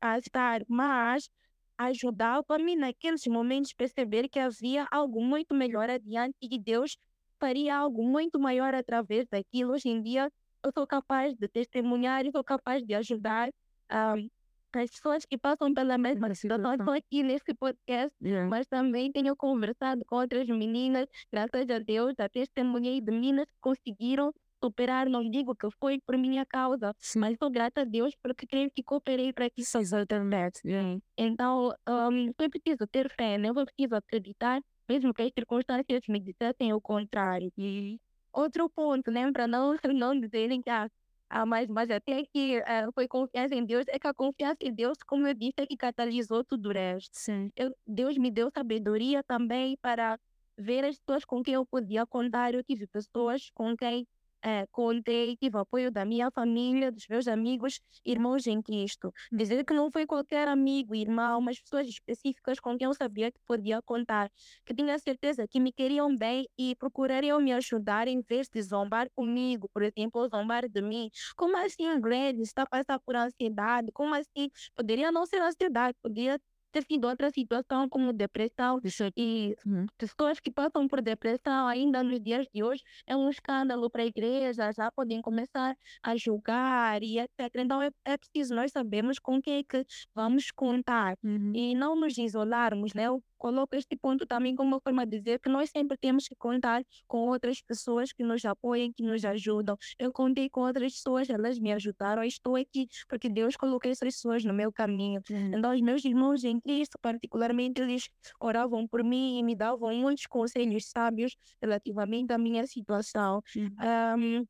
a 0.00 0.18
estar. 0.18 0.62
Mas 0.68 1.28
ajudava-me 1.76 2.76
naqueles 2.76 3.26
momentos 3.26 3.72
perceber 3.72 4.28
que 4.28 4.38
havia 4.38 4.86
algo 4.90 5.20
muito 5.22 5.54
melhor 5.54 5.90
adiante 5.90 6.36
e 6.40 6.48
que 6.48 6.58
Deus 6.58 6.96
faria 7.40 7.76
algo 7.76 8.04
muito 8.04 8.38
maior 8.38 8.72
através 8.74 9.26
daquilo. 9.28 9.72
Hoje 9.72 9.88
em 9.88 10.00
dia 10.00 10.30
eu 10.64 10.70
sou 10.72 10.86
capaz 10.86 11.34
de 11.34 11.48
testemunhar 11.48 12.24
e 12.24 12.30
sou 12.30 12.44
capaz 12.44 12.84
de 12.84 12.94
ajudar. 12.94 13.48
Um, 13.90 14.28
as 14.28 14.41
pessoas 14.72 15.24
que 15.24 15.38
passam 15.38 15.72
pela 15.72 15.96
mesma 15.98 16.34
situação 16.34 16.90
aqui 16.92 17.22
nesse 17.22 17.54
podcast, 17.54 18.14
yeah. 18.22 18.48
mas 18.48 18.66
também 18.66 19.12
tenho 19.12 19.36
conversado 19.36 20.04
com 20.06 20.16
outras 20.16 20.48
meninas, 20.48 21.06
graças 21.30 21.68
a 21.70 21.78
Deus, 21.78 22.14
já 22.18 22.28
testemunhei 22.28 23.00
de 23.00 23.12
meninas 23.12 23.46
que 23.46 23.60
conseguiram 23.60 24.32
superar, 24.62 25.08
não 25.08 25.28
digo 25.28 25.54
que 25.56 25.68
foi 25.80 26.00
por 26.06 26.16
minha 26.16 26.46
causa, 26.46 26.94
Sim. 26.98 27.18
mas 27.18 27.36
sou 27.36 27.50
grata 27.50 27.80
a 27.80 27.84
Deus 27.84 28.14
porque 28.22 28.46
creio 28.46 28.70
que 28.70 28.82
cooperei 28.82 29.32
para 29.32 29.50
que 29.50 29.62
isso 29.62 29.76
exatamente. 29.78 30.60
Yeah. 30.64 31.00
Então, 31.16 31.74
um, 31.88 32.32
foi 32.36 32.48
preciso 32.48 32.86
ter 32.86 33.10
fé, 33.10 33.38
né? 33.38 33.52
Foi 33.52 33.64
preciso 33.64 33.96
acreditar, 33.96 34.62
mesmo 34.88 35.12
que 35.12 35.22
as 35.22 35.32
circunstâncias 35.36 36.02
me 36.08 36.20
dissessem 36.20 36.72
o 36.72 36.80
contrário. 36.80 37.52
E 37.58 37.98
outro 38.32 38.70
ponto, 38.70 39.10
né? 39.10 39.30
Para 39.32 39.46
não, 39.46 39.74
não 39.94 40.18
dizerem 40.18 40.62
que 40.62 40.70
ah, 40.70 40.88
ah, 41.34 41.46
mas, 41.46 41.66
mas 41.66 41.90
até 41.90 42.22
que 42.26 42.58
uh, 42.58 42.92
foi 42.94 43.08
confiança 43.08 43.54
em 43.54 43.64
Deus, 43.64 43.86
é 43.88 43.98
que 43.98 44.06
a 44.06 44.12
confiança 44.12 44.58
em 44.60 44.74
Deus, 44.74 44.98
como 45.06 45.26
eu 45.26 45.32
disse, 45.32 45.54
é 45.56 45.66
que 45.66 45.78
catalisou 45.78 46.44
tudo 46.44 46.68
o 46.68 46.72
resto. 46.72 47.08
Sim. 47.14 47.50
Eu, 47.56 47.74
Deus 47.86 48.18
me 48.18 48.30
deu 48.30 48.50
sabedoria 48.54 49.22
também 49.22 49.74
para 49.80 50.18
ver 50.58 50.84
as 50.84 50.98
pessoas 50.98 51.24
com 51.24 51.42
quem 51.42 51.54
eu 51.54 51.64
podia 51.64 52.04
contar. 52.06 52.52
Eu 52.52 52.62
tive 52.62 52.86
pessoas 52.86 53.48
com 53.54 53.74
quem 53.74 54.06
é, 54.42 54.66
contei, 54.70 55.36
tive 55.36 55.58
apoio 55.58 55.90
da 55.90 56.04
minha 56.04 56.30
família, 56.30 56.90
dos 56.90 57.06
meus 57.08 57.28
amigos, 57.28 57.80
irmãos 58.04 58.46
em 58.46 58.60
Cristo. 58.60 59.12
Dizer 59.30 59.64
que 59.64 59.72
não 59.74 59.90
foi 59.90 60.06
qualquer 60.06 60.48
amigo, 60.48 60.94
irmão, 60.94 61.40
mas 61.40 61.60
pessoas 61.60 61.86
específicas 61.88 62.58
com 62.60 62.76
quem 62.76 62.86
eu 62.86 62.94
sabia 62.94 63.30
que 63.30 63.38
podia 63.46 63.80
contar, 63.82 64.30
que 64.64 64.74
tinha 64.74 64.98
certeza 64.98 65.46
que 65.48 65.60
me 65.60 65.72
queriam 65.72 66.16
bem 66.16 66.46
e 66.58 66.74
procurariam 66.76 67.40
me 67.40 67.52
ajudar 67.52 68.08
em 68.08 68.20
vez 68.22 68.48
de 68.48 68.60
zombar 68.62 69.08
comigo, 69.14 69.68
por 69.72 69.82
exemplo, 69.82 70.20
ou 70.20 70.28
zombar 70.28 70.68
de 70.68 70.82
mim. 70.82 71.08
Como 71.36 71.56
assim, 71.56 72.00
Glenn, 72.00 72.40
está 72.40 72.66
passando 72.66 73.00
por 73.04 73.16
ansiedade? 73.16 73.90
Como 73.92 74.14
assim? 74.14 74.50
Poderia 74.74 75.10
não 75.12 75.26
ser 75.26 75.40
ansiedade, 75.40 75.96
poderia 76.02 76.38
sido 76.80 77.06
outra 77.06 77.30
situação 77.30 77.88
como 77.88 78.12
depressão 78.12 78.80
e 79.16 79.54
uhum. 79.66 79.86
pessoas 79.98 80.40
que 80.40 80.50
passam 80.50 80.88
por 80.88 81.02
depressão 81.02 81.66
ainda 81.66 82.02
nos 82.02 82.20
dias 82.20 82.46
de 82.54 82.62
hoje 82.62 82.82
é 83.06 83.16
um 83.16 83.28
escândalo 83.28 83.90
para 83.90 84.02
a 84.02 84.06
igreja, 84.06 84.72
já 84.72 84.90
podem 84.90 85.20
começar 85.20 85.76
a 86.02 86.16
julgar 86.16 87.02
e 87.02 87.18
etc. 87.18 87.38
Então 87.56 87.82
é, 87.82 87.90
é 88.04 88.16
preciso 88.16 88.54
nós 88.54 88.72
sabermos 88.72 89.18
com 89.18 89.40
quem 89.40 89.58
é 89.58 89.62
que 89.62 89.84
vamos 90.14 90.50
contar 90.50 91.16
uhum. 91.22 91.52
e 91.54 91.74
não 91.74 91.94
nos 91.94 92.16
isolarmos, 92.16 92.94
né? 92.94 93.06
Coloco 93.42 93.74
este 93.74 93.96
ponto 93.96 94.24
também 94.24 94.54
como 94.54 94.68
uma 94.68 94.80
forma 94.80 95.04
de 95.04 95.18
dizer 95.18 95.40
que 95.40 95.48
nós 95.48 95.68
sempre 95.68 95.96
temos 95.96 96.28
que 96.28 96.36
contar 96.36 96.84
com 97.08 97.26
outras 97.26 97.60
pessoas 97.60 98.12
que 98.12 98.22
nos 98.22 98.44
apoiem, 98.44 98.92
que 98.92 99.02
nos 99.02 99.24
ajudam. 99.24 99.76
Eu 99.98 100.12
contei 100.12 100.48
com 100.48 100.60
outras 100.60 100.92
pessoas, 100.92 101.28
elas 101.28 101.58
me 101.58 101.72
ajudaram. 101.72 102.22
Estou 102.22 102.54
aqui 102.54 102.86
porque 103.08 103.28
Deus 103.28 103.56
colocou 103.56 103.90
essas 103.90 104.14
pessoas 104.14 104.44
no 104.44 104.54
meu 104.54 104.70
caminho. 104.70 105.20
Uhum. 105.28 105.58
Então, 105.58 105.74
os 105.74 105.80
meus 105.80 106.04
irmãos 106.04 106.44
em 106.44 106.60
Cristo, 106.60 106.96
particularmente, 107.02 107.82
eles 107.82 108.08
oravam 108.38 108.86
por 108.86 109.02
mim 109.02 109.40
e 109.40 109.42
me 109.42 109.56
davam 109.56 109.92
muitos 109.92 110.26
conselhos 110.26 110.88
sábios 110.88 111.36
relativamente 111.60 112.32
à 112.32 112.38
minha 112.38 112.64
situação. 112.64 113.42
Uhum. 113.56 114.38
Um, 114.40 114.46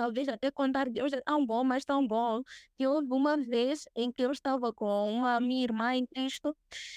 talvez 0.00 0.26
até 0.28 0.50
contar 0.50 0.88
Deus 0.88 1.12
é 1.12 1.20
tão 1.20 1.44
bom, 1.44 1.62
mas 1.62 1.84
tão 1.84 2.06
bom, 2.06 2.42
que 2.78 2.86
houve 2.86 3.12
uma 3.12 3.36
vez 3.36 3.84
em 3.94 4.10
que 4.10 4.22
eu 4.22 4.32
estava 4.32 4.72
com 4.72 5.12
uma 5.12 5.38
minha 5.38 5.62
irmã 5.62 5.94
em 5.94 6.06
Cristo, 6.06 6.56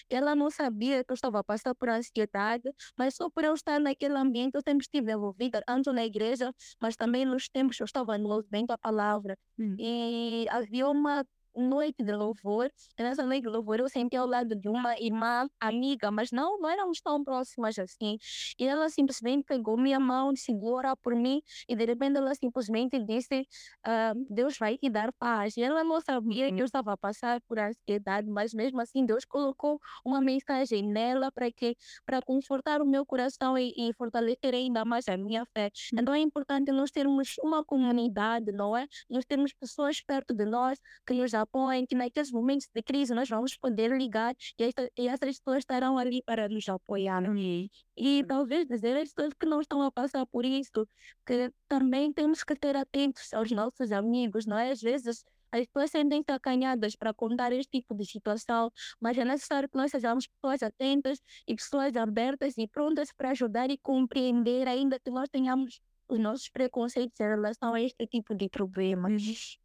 ela 0.09 0.33
não 0.33 0.49
sabia 0.49 1.03
que 1.03 1.11
eu 1.11 1.13
estava 1.13 1.39
a 1.39 1.43
passar 1.43 1.75
por 1.75 1.89
ansiedade, 1.89 2.71
mas 2.97 3.15
só 3.15 3.29
por 3.29 3.43
eu 3.43 3.53
estar 3.53 3.77
naquele 3.77 4.15
ambiente, 4.15 4.55
eu 4.55 4.61
sempre 4.65 4.83
estive 4.83 5.11
envolvida, 5.11 5.61
tanto 5.67 5.91
na 5.91 6.05
igreja, 6.05 6.53
mas 6.79 6.95
também 6.95 7.25
nos 7.25 7.49
tempos 7.49 7.75
que 7.75 7.83
eu 7.83 7.85
estava 7.85 8.17
no 8.17 8.29
movimento 8.29 8.71
a 8.71 8.77
palavra. 8.77 9.37
Hum. 9.59 9.75
E 9.77 10.45
havia 10.49 10.87
uma 10.87 11.25
noite 11.55 12.03
de 12.03 12.11
louvor. 12.11 12.69
Nessa 12.99 13.23
noite 13.25 13.43
de 13.43 13.49
louvor 13.49 13.79
eu 13.79 13.89
senti 13.89 14.15
ao 14.15 14.27
lado 14.27 14.55
de 14.55 14.69
uma 14.69 14.97
irmã 14.99 15.47
amiga, 15.59 16.11
mas 16.11 16.31
não, 16.31 16.59
não 16.59 16.69
éramos 16.69 17.01
tão 17.01 17.23
próximas 17.23 17.77
assim. 17.79 18.17
E 18.59 18.65
ela 18.65 18.89
simplesmente 18.89 19.43
pegou 19.45 19.77
minha 19.77 19.99
mão, 19.99 20.31
orar 20.73 20.97
por 20.97 21.15
mim 21.15 21.41
e 21.67 21.75
de 21.75 21.85
repente 21.85 22.17
ela 22.17 22.33
simplesmente 22.35 22.99
disse: 22.99 23.41
uh, 23.85 24.25
Deus 24.29 24.57
vai 24.57 24.77
te 24.77 24.89
dar 24.89 25.11
paz. 25.13 25.55
E 25.57 25.61
ela 25.61 25.83
não 25.83 25.99
sabia 26.01 26.51
que 26.53 26.61
eu 26.61 26.65
estava 26.65 26.93
a 26.93 26.97
passar 26.97 27.41
por 27.41 27.59
ansiedade, 27.59 28.29
mas 28.29 28.53
mesmo 28.53 28.81
assim 28.81 29.05
Deus 29.05 29.25
colocou 29.25 29.79
uma 30.05 30.21
mensagem 30.21 30.83
nela 30.83 31.31
para 31.31 31.51
que 31.51 31.75
para 32.05 32.21
confortar 32.21 32.81
o 32.81 32.85
meu 32.85 33.05
coração 33.05 33.57
e, 33.57 33.73
e 33.77 33.93
fortalecer 33.93 34.53
ainda 34.53 34.85
mais 34.85 35.07
a 35.07 35.17
minha 35.17 35.45
fé. 35.53 35.71
Então 35.93 36.13
é 36.13 36.19
importante 36.19 36.71
nós 36.71 36.91
termos 36.91 37.35
uma 37.41 37.63
comunidade, 37.63 38.51
não 38.51 38.75
é? 38.75 38.87
Nós 39.09 39.25
termos 39.25 39.53
pessoas 39.53 40.01
perto 40.01 40.33
de 40.33 40.45
nós 40.45 40.79
que 41.05 41.13
nos 41.13 41.33
apoiem, 41.43 41.85
que 41.85 41.95
naqueles 41.95 42.31
momentos 42.31 42.67
de 42.73 42.81
crise 42.81 43.13
nós 43.13 43.29
vamos 43.29 43.55
poder 43.57 43.91
ligar 43.91 44.35
e, 44.59 44.63
esta, 44.63 44.91
e 44.97 45.07
essas 45.07 45.37
pessoas 45.39 45.59
estarão 45.59 45.97
ali 45.97 46.21
para 46.23 46.49
nos 46.49 46.67
apoiar. 46.69 47.23
E, 47.35 47.69
e 47.95 48.23
talvez 48.25 48.67
dizer 48.67 48.97
às 48.97 49.13
pessoas 49.13 49.33
que 49.33 49.45
não 49.45 49.61
estão 49.61 49.81
a 49.81 49.91
passar 49.91 50.25
por 50.25 50.45
isso, 50.45 50.87
que 51.25 51.51
também 51.67 52.11
temos 52.11 52.43
que 52.43 52.55
ter 52.55 52.75
atentos 52.75 53.33
aos 53.33 53.51
nossos 53.51 53.91
amigos, 53.91 54.45
não 54.45 54.57
é? 54.57 54.71
Às 54.71 54.81
vezes 54.81 55.23
as 55.53 55.67
pessoas 55.67 55.91
sentem-se 55.91 56.31
acanhadas 56.31 56.95
para 56.95 57.13
contar 57.13 57.53
este 57.53 57.79
tipo 57.79 57.93
de 57.93 58.05
situação, 58.05 58.71
mas 58.99 59.15
é 59.17 59.23
necessário 59.23 59.69
que 59.69 59.77
nós 59.77 59.91
sejamos 59.91 60.25
pessoas 60.27 60.63
atentas 60.63 61.19
e 61.47 61.55
pessoas 61.55 61.95
abertas 61.95 62.57
e 62.57 62.67
prontas 62.67 63.11
para 63.15 63.29
ajudar 63.29 63.69
e 63.69 63.77
compreender, 63.77 64.67
ainda 64.67 64.99
que 64.99 65.11
nós 65.11 65.29
tenhamos 65.29 65.79
os 66.07 66.19
nossos 66.19 66.49
preconceitos 66.49 67.19
em 67.19 67.23
relação 67.23 67.73
a 67.75 67.81
este 67.81 68.07
tipo 68.07 68.33
de 68.35 68.49
problemas. 68.49 69.59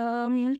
Um, 0.00 0.54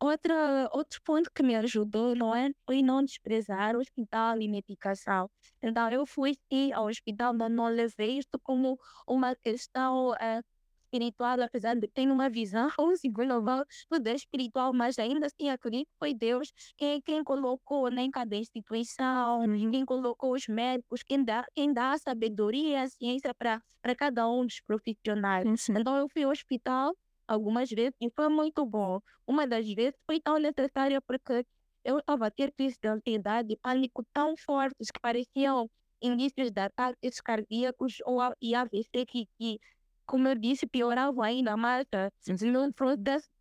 Outra, 0.00 0.68
outro 0.72 1.00
ponto 1.04 1.28
que 1.34 1.42
me 1.42 1.56
ajudou, 1.56 2.14
não 2.14 2.32
é? 2.34 2.50
Foi 2.64 2.82
não 2.82 3.02
desprezar 3.04 3.74
o 3.76 3.80
hospital 3.80 4.40
e 4.40 4.48
medicação. 4.48 5.28
Então, 5.60 5.90
eu 5.90 6.06
fui 6.06 6.34
sim 6.52 6.72
ao 6.72 6.86
hospital, 6.86 7.34
mas 7.34 7.50
não 7.50 7.66
levei 7.66 8.18
isto 8.18 8.38
como 8.40 8.78
uma 9.08 9.34
questão 9.34 10.10
uh, 10.12 10.42
espiritual, 10.84 11.40
apesar 11.42 11.74
de 11.74 11.88
ter 11.88 12.08
uma 12.10 12.30
visão 12.30 12.68
segundo 12.96 13.42
tudo 13.90 14.08
é 14.08 14.14
espiritual, 14.14 14.72
mas 14.72 14.98
ainda 15.00 15.26
assim 15.26 15.50
acredito 15.50 15.86
que 15.86 15.98
foi 15.98 16.14
Deus 16.14 16.52
quem, 16.76 17.00
quem 17.02 17.24
colocou 17.24 17.90
né, 17.90 18.02
em 18.02 18.10
cada 18.10 18.36
instituição, 18.36 19.42
quem 19.70 19.84
colocou 19.84 20.34
os 20.34 20.46
médicos, 20.46 21.02
quem 21.02 21.24
dá, 21.24 21.44
quem 21.54 21.72
dá 21.72 21.92
a 21.92 21.98
sabedoria 21.98 22.70
e 22.70 22.76
a 22.76 22.88
ciência 22.88 23.34
para 23.34 23.60
cada 23.96 24.28
um 24.28 24.46
dos 24.46 24.60
profissionais. 24.60 25.44
Sim. 25.60 25.74
Então, 25.76 25.96
eu 25.96 26.08
fui 26.08 26.22
ao 26.22 26.30
hospital 26.30 26.94
algumas 27.28 27.68
vezes 27.70 27.94
e 28.00 28.10
foi 28.10 28.28
muito 28.28 28.64
bom. 28.66 29.00
Uma 29.26 29.46
das 29.46 29.70
vezes 29.72 29.94
foi 30.06 30.20
tão 30.20 30.38
necessária 30.38 31.00
porque 31.02 31.44
eu 31.84 31.98
estava 31.98 32.26
a 32.26 32.30
ter 32.30 32.52
crises 32.52 32.78
de 32.80 32.88
ansiedade 32.88 33.52
e 33.52 33.56
pânico 33.56 34.04
tão 34.12 34.36
fortes 34.36 34.90
que 34.90 35.00
pareciam 35.00 35.70
indícios 36.02 36.50
de 36.50 36.60
ataques 36.60 37.20
cardíacos 37.20 37.98
ou 38.04 38.20
e 38.40 38.54
AVC 38.54 39.06
que, 39.06 39.26
que, 39.38 39.60
como 40.06 40.28
eu 40.28 40.34
disse, 40.34 40.66
pioravam 40.66 41.22
ainda 41.22 41.56
mais. 41.56 41.86
No 42.42 42.72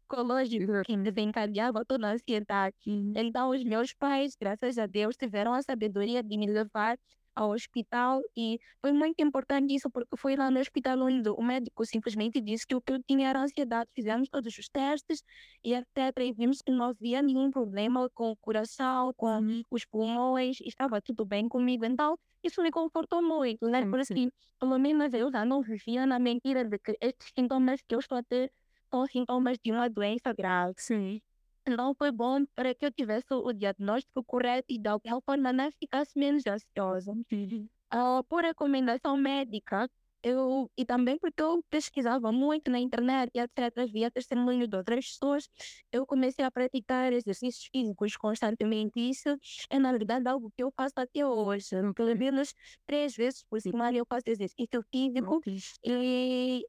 psicológico 0.08 0.84
que 0.86 0.98
desencadeava 0.98 1.84
toda 1.86 2.08
a 2.08 2.13
ansiedade. 2.13 2.75
Então, 2.86 3.50
os 3.50 3.63
meus 3.63 3.94
pais, 3.94 4.36
graças 4.39 4.77
a 4.77 4.86
Deus, 4.86 5.15
tiveram 5.17 5.53
a 5.53 5.62
sabedoria 5.62 6.24
de 6.24 6.38
me 6.38 6.48
levar 6.48 6.98
ao 7.38 7.51
hospital 7.51 8.22
e 8.36 8.60
foi 8.82 8.91
muito 8.91 9.22
importante 9.22 9.75
isso 9.75 9.89
porque 9.91 10.17
foi 10.17 10.36
lá 10.36 10.50
no 10.50 10.60
hospital 10.60 10.98
onde 11.00 11.29
o 11.29 11.41
médico 11.41 11.86
simplesmente 11.86 12.41
disse 12.41 12.65
que 12.65 12.74
o 12.74 12.82
que 12.82 12.94
eu 12.94 13.03
tinha 13.03 13.29
era 13.29 13.39
ansiedade. 13.39 13.89
Fizemos 13.94 14.27
todos 14.27 14.58
os 14.58 14.67
testes 14.67 15.24
e 15.63 15.74
etc. 15.75 16.17
E 16.22 16.34
vimos 16.34 16.62
que 16.63 16.72
não 16.72 16.86
havia 16.86 17.22
nenhum 17.22 17.51
problema 17.51 18.10
com 18.15 18.32
o 18.32 18.36
coração, 18.38 19.13
com 19.15 19.27
uhum. 19.27 19.62
os 19.70 19.86
pulmões, 19.86 20.58
estava 20.62 21.00
tudo 21.00 21.24
bem 21.25 21.48
comigo. 21.48 21.86
Então, 21.86 22.17
isso 22.44 22.62
me 22.63 22.72
confortou 22.72 23.22
muito, 23.22 23.67
né? 23.67 23.82
Porque 23.86 24.01
assim, 24.01 24.32
pelo 24.60 24.79
menos 24.79 25.13
eu 25.13 25.32
já 25.32 25.46
não 25.46 25.62
vivia 25.62 26.08
na 26.08 26.17
mentira 26.17 26.65
de 26.65 26.79
que 26.79 26.98
estes 27.00 27.32
sintomas 27.38 27.82
que 27.88 27.94
eu 27.94 28.00
estou 28.00 28.17
a 28.17 28.24
ter 28.24 28.51
são 28.89 29.06
sintomas 29.06 29.58
de 29.63 29.72
uma 29.72 29.88
doença 29.88 30.34
grave. 30.34 30.74
Sim 30.77 31.22
não 31.69 31.93
foi 31.95 32.12
bom 32.12 32.45
para 32.55 32.74
que 32.74 32.86
eu 32.86 32.91
tivesse 32.91 33.27
o 33.31 33.53
diagnóstico 33.53 34.24
correto 34.24 34.65
e 34.69 34.79
de 34.79 34.88
alguma 34.89 35.21
forma 35.21 35.53
não 35.53 35.71
ficasse 35.71 36.17
menos 36.17 36.43
ansiosa. 36.45 37.12
Uh, 37.12 38.24
por 38.29 38.43
recomendação 38.43 39.17
médica, 39.17 39.89
eu, 40.24 40.69
e 40.77 40.86
também 40.86 41.17
porque 41.17 41.41
eu 41.41 41.63
pesquisava 41.69 42.31
muito 42.31 42.69
na 42.71 42.79
internet 42.79 43.31
e 43.33 43.39
etc, 43.39 43.89
via 43.91 44.12
testemunho 44.12 44.67
de 44.67 44.75
outras 44.75 45.05
pessoas, 45.05 45.50
eu 45.91 46.05
comecei 46.05 46.43
a 46.43 46.51
praticar 46.51 47.13
exercícios 47.13 47.69
físicos 47.71 48.17
constantemente. 48.17 49.00
Isso 49.00 49.29
é, 49.69 49.79
na 49.79 49.91
verdade, 49.91 50.27
algo 50.27 50.51
que 50.55 50.63
eu 50.63 50.71
faço 50.75 50.93
até 50.97 51.25
hoje. 51.25 51.69
Pelo 51.95 52.15
menos 52.17 52.53
três 52.86 53.15
vezes 53.15 53.43
por 53.43 53.62
semana 53.62 53.95
eu 53.97 54.05
faço 54.05 54.24
exercício 54.27 54.83
físico. 54.91 55.41
E 55.83 56.65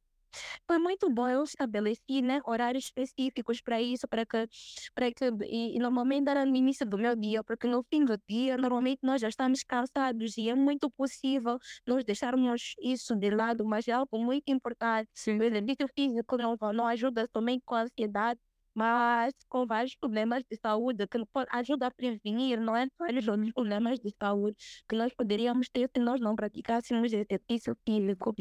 foi 0.66 0.78
muito 0.78 1.11
bom, 1.11 1.28
eu 1.28 1.42
estabeleci, 1.45 2.23
né, 2.23 2.40
horários 2.47 2.85
específicos 2.87 3.61
para 3.61 3.80
isso, 3.80 4.07
para 4.09 4.25
que, 4.26 4.47
para 4.95 5.12
que 5.12 5.25
e, 5.45 5.76
e 5.76 5.78
normalmente 5.78 6.28
era 6.28 6.45
no 6.45 6.57
início 6.57 6.87
do 6.87 6.99
meu 6.99 7.14
dia, 7.16 7.42
porque 7.45 7.66
no 7.66 7.83
fim 7.92 8.04
do 8.04 8.16
dia, 8.28 8.57
normalmente 8.57 9.00
nós 9.02 9.21
já 9.21 9.28
estamos 9.28 9.62
cansados 9.62 10.37
e 10.37 10.49
é 10.49 10.54
muito 10.54 10.90
possível 10.90 11.59
nós 11.87 12.04
deixarmos 12.04 12.75
isso 12.80 13.14
de 13.16 13.30
lado, 13.30 13.64
mas 13.64 13.87
é 13.88 13.92
algo 13.92 14.18
muito 14.18 14.49
importante. 14.49 15.09
Sim. 15.14 15.38
O 15.38 15.42
exercício 15.42 15.88
físico 15.95 16.37
não, 16.37 16.57
não 16.75 16.87
ajuda 16.87 17.26
somente 17.35 17.62
com 17.64 17.75
a 17.75 17.83
ansiedade, 17.83 18.40
mas 18.75 19.35
com 19.49 19.67
vários 19.67 19.95
problemas 19.97 20.43
de 20.51 20.57
saúde 20.57 21.07
que 21.07 21.19
ajuda 21.51 21.87
a 21.87 21.91
prevenir, 21.91 22.61
não 22.61 22.77
é? 22.77 22.87
Vários 22.99 23.27
outros 23.29 23.53
problemas 23.53 23.99
de 23.99 24.11
saúde 24.21 24.57
que 24.89 24.97
nós 24.97 25.13
poderíamos 25.15 25.69
ter 25.69 25.91
se 25.95 26.01
nós 26.03 26.21
não 26.21 26.37
praticássemos 26.37 27.13
exercício 27.13 27.77
físico. 27.85 28.35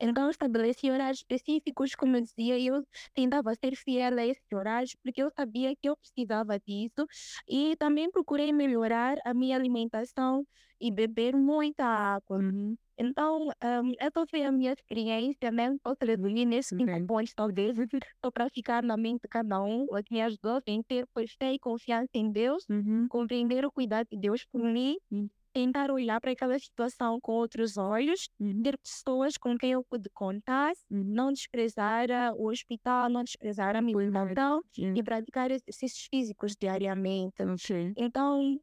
Então, 0.00 0.30
estabeleci 0.30 0.90
horários 0.90 1.18
específicos, 1.18 1.94
como 1.94 2.16
eu 2.16 2.22
dizia, 2.22 2.58
e 2.58 2.66
eu 2.66 2.84
tentava 3.14 3.54
ser 3.54 3.76
fiel 3.76 4.18
a 4.18 4.26
esses 4.26 4.44
horários, 4.52 4.94
porque 5.02 5.22
eu 5.22 5.30
sabia 5.36 5.74
que 5.76 5.88
eu 5.88 5.96
precisava 5.96 6.58
disso, 6.58 7.06
e 7.48 7.76
também 7.76 8.10
procurei 8.10 8.52
melhorar 8.52 9.18
a 9.24 9.34
minha 9.34 9.56
alimentação 9.56 10.46
e 10.80 10.90
beber 10.90 11.34
muita 11.36 11.84
água. 11.84 12.38
Uhum. 12.38 12.76
Então, 13.02 13.48
um, 13.48 13.92
essa 13.98 14.24
foi 14.30 14.44
a 14.44 14.52
minha 14.52 14.72
experiência, 14.72 15.50
né? 15.50 15.76
Posso 15.82 15.98
resumir 16.04 16.46
nesses 16.46 16.78
pontos, 17.06 17.34
talvez, 17.34 17.76
só 18.24 18.30
para 18.30 18.48
ficar 18.50 18.82
na 18.82 18.96
mente 18.96 19.22
de 19.22 19.28
cada 19.28 19.62
um. 19.62 19.84
O 19.84 20.02
que 20.02 20.12
me 20.12 20.22
ajudou 20.22 20.60
em 20.66 20.82
ter 20.82 21.06
pois, 21.12 21.32
fé 21.32 21.52
e 21.52 21.58
confiança 21.58 22.10
em 22.14 22.30
Deus, 22.30 22.64
uhum. 22.70 23.06
compreender 23.08 23.64
o 23.64 23.72
cuidado 23.72 24.06
de 24.10 24.16
Deus 24.16 24.44
por 24.44 24.62
mim, 24.62 24.96
uhum. 25.10 25.28
tentar 25.52 25.90
olhar 25.90 26.20
para 26.20 26.30
aquela 26.30 26.58
situação 26.58 27.20
com 27.20 27.32
outros 27.32 27.76
olhos, 27.76 28.28
uhum. 28.40 28.62
ter 28.62 28.78
pessoas 28.78 29.36
com 29.36 29.58
quem 29.58 29.72
eu 29.72 29.84
pude 29.84 30.08
contar, 30.10 30.72
uhum. 30.90 31.02
não 31.04 31.32
desprezar 31.32 32.08
o 32.36 32.48
hospital, 32.48 33.08
não 33.08 33.24
desprezar 33.24 33.76
a 33.76 33.82
minha 33.82 33.98
alimentação 33.98 34.62
e 34.96 35.02
praticar 35.02 35.50
exercícios 35.50 36.06
físicos 36.10 36.54
diariamente. 36.58 37.34
Então, 37.96 38.58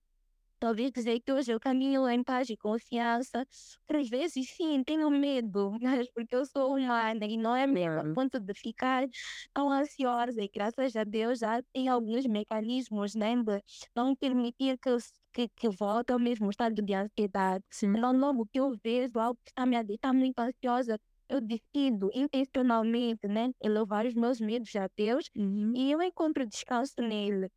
Talvez 0.60 0.92
dizer 0.92 1.22
que 1.22 1.32
hoje 1.32 1.52
eu 1.54 1.60
caminho 1.60 2.08
em 2.10 2.22
paz 2.22 2.50
e 2.50 2.58
confiança. 2.58 3.46
Às 3.88 4.10
vezes, 4.10 4.50
sim, 4.50 4.84
tenho 4.84 5.10
medo, 5.10 5.72
mas 5.82 6.10
porque 6.12 6.36
eu 6.36 6.46
sou 6.46 6.76
humana 6.76 7.26
e 7.26 7.38
não 7.38 7.56
é 7.56 7.66
mesmo 7.66 8.00
a 8.00 8.14
ponto 8.14 8.40
de 8.40 8.54
ficar 8.54 9.06
tão 9.54 9.72
ansiosa. 9.72 10.42
E 10.42 10.50
graças 10.54 10.96
a 10.96 11.04
Deus 11.04 11.40
já 11.40 11.62
tem 11.74 11.88
alguns 11.88 12.26
mecanismos 12.26 13.16
né, 13.16 13.36
de 13.36 13.62
não 13.96 14.16
permitir 14.16 14.78
que, 14.80 14.98
que, 15.34 15.50
que 15.56 15.70
volte 15.70 16.12
ao 16.12 16.20
mesmo 16.20 16.50
estado 16.50 16.82
de 16.82 16.94
ansiedade. 16.94 17.64
Sim. 17.70 17.94
Então, 17.96 18.12
logo 18.12 18.46
que 18.52 18.60
eu 18.60 18.76
vejo 18.84 19.18
algo 19.18 19.40
que 19.46 19.52
está 19.52 19.66
me 19.66 19.82
deixar 19.84 20.14
muito 20.14 20.40
ansiosa, 20.40 21.00
eu 21.30 21.40
decido 21.40 22.10
intencionalmente 22.14 23.28
né, 23.28 23.52
elevar 23.62 24.06
os 24.06 24.16
meus 24.16 24.42
medos 24.42 24.76
a 24.76 24.90
Deus 24.98 25.30
uhum. 25.36 25.74
e 25.76 25.92
eu 25.92 26.02
encontro 26.02 26.46
descanso 26.46 26.96
nele. 26.98 27.50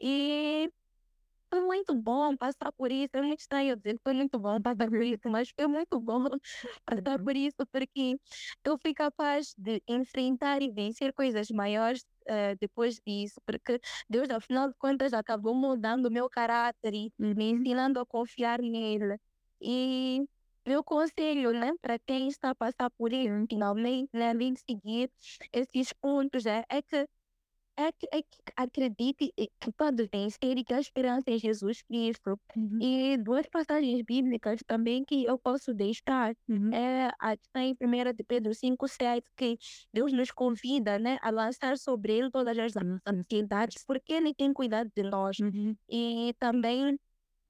E 0.00 0.70
foi 1.50 1.60
muito 1.60 1.94
bom 1.94 2.36
passar 2.36 2.72
por 2.72 2.90
isso. 2.92 3.10
É 3.16 3.22
muito 3.22 3.40
estranho 3.40 3.76
dizer 3.76 3.94
que 3.96 4.02
foi 4.02 4.12
muito 4.14 4.38
bom 4.38 4.60
passar 4.60 4.88
por 4.88 5.02
isso, 5.02 5.28
mas 5.28 5.50
foi 5.50 5.66
muito 5.66 6.00
bom 6.00 6.24
passar 6.86 7.22
por 7.22 7.36
isso 7.36 7.66
porque 7.72 8.18
eu 8.64 8.78
fui 8.78 8.94
capaz 8.94 9.54
de 9.56 9.82
enfrentar 9.88 10.62
e 10.62 10.70
vencer 10.70 11.12
coisas 11.12 11.50
maiores 11.50 12.02
uh, 12.28 12.56
depois 12.60 13.00
disso, 13.06 13.40
porque 13.46 13.80
Deus, 14.08 14.30
ao 14.30 14.40
final 14.40 14.68
de 14.68 14.74
contas, 14.78 15.12
acabou 15.12 15.54
mudando 15.54 16.06
o 16.06 16.10
meu 16.10 16.28
caráter 16.28 16.94
e 16.94 17.12
me 17.18 17.50
ensinando 17.50 18.00
a 18.00 18.06
confiar 18.06 18.60
nele. 18.60 19.18
E 19.60 20.24
meu 20.66 20.84
conselho, 20.84 21.52
né, 21.52 21.72
para 21.80 21.98
quem 21.98 22.28
está 22.28 22.50
a 22.50 22.54
passar 22.54 22.90
por 22.90 23.12
isso, 23.12 23.46
finalmente, 23.48 24.10
né, 24.12 24.34
de 24.34 24.54
seguir 24.60 25.10
esses 25.52 25.92
pontos, 25.94 26.46
é, 26.46 26.64
é 26.68 26.82
que 26.82 27.06
acredite 28.56 29.32
que 29.36 29.72
pode 29.72 30.08
vencer 30.12 30.58
e 30.58 30.64
que 30.64 30.74
a 30.74 30.80
esperança 30.80 31.30
em 31.30 31.38
Jesus 31.38 31.82
Cristo. 31.82 32.38
Uhum. 32.56 32.78
E 32.80 33.16
duas 33.18 33.46
passagens 33.46 34.02
bíblicas 34.02 34.60
também 34.66 35.04
que 35.04 35.24
eu 35.24 35.38
posso 35.38 35.72
deixar. 35.72 36.34
Uhum. 36.48 36.72
É 36.72 37.10
a 37.20 37.36
em 37.56 37.76
1 37.80 38.12
de 38.14 38.24
Pedro 38.24 38.54
5, 38.54 38.88
7, 38.88 39.26
que 39.36 39.58
Deus 39.92 40.12
nos 40.12 40.30
convida 40.30 40.98
né, 40.98 41.18
a 41.22 41.30
lançar 41.30 41.78
sobre 41.78 42.18
ele 42.18 42.30
todas 42.30 42.58
as 42.58 42.72
ansiedades, 43.06 43.84
porque 43.86 44.12
ele 44.12 44.34
tem 44.34 44.52
cuidado 44.52 44.90
de 44.94 45.02
nós. 45.02 45.38
Uhum. 45.38 45.76
E 45.88 46.34
também 46.38 46.98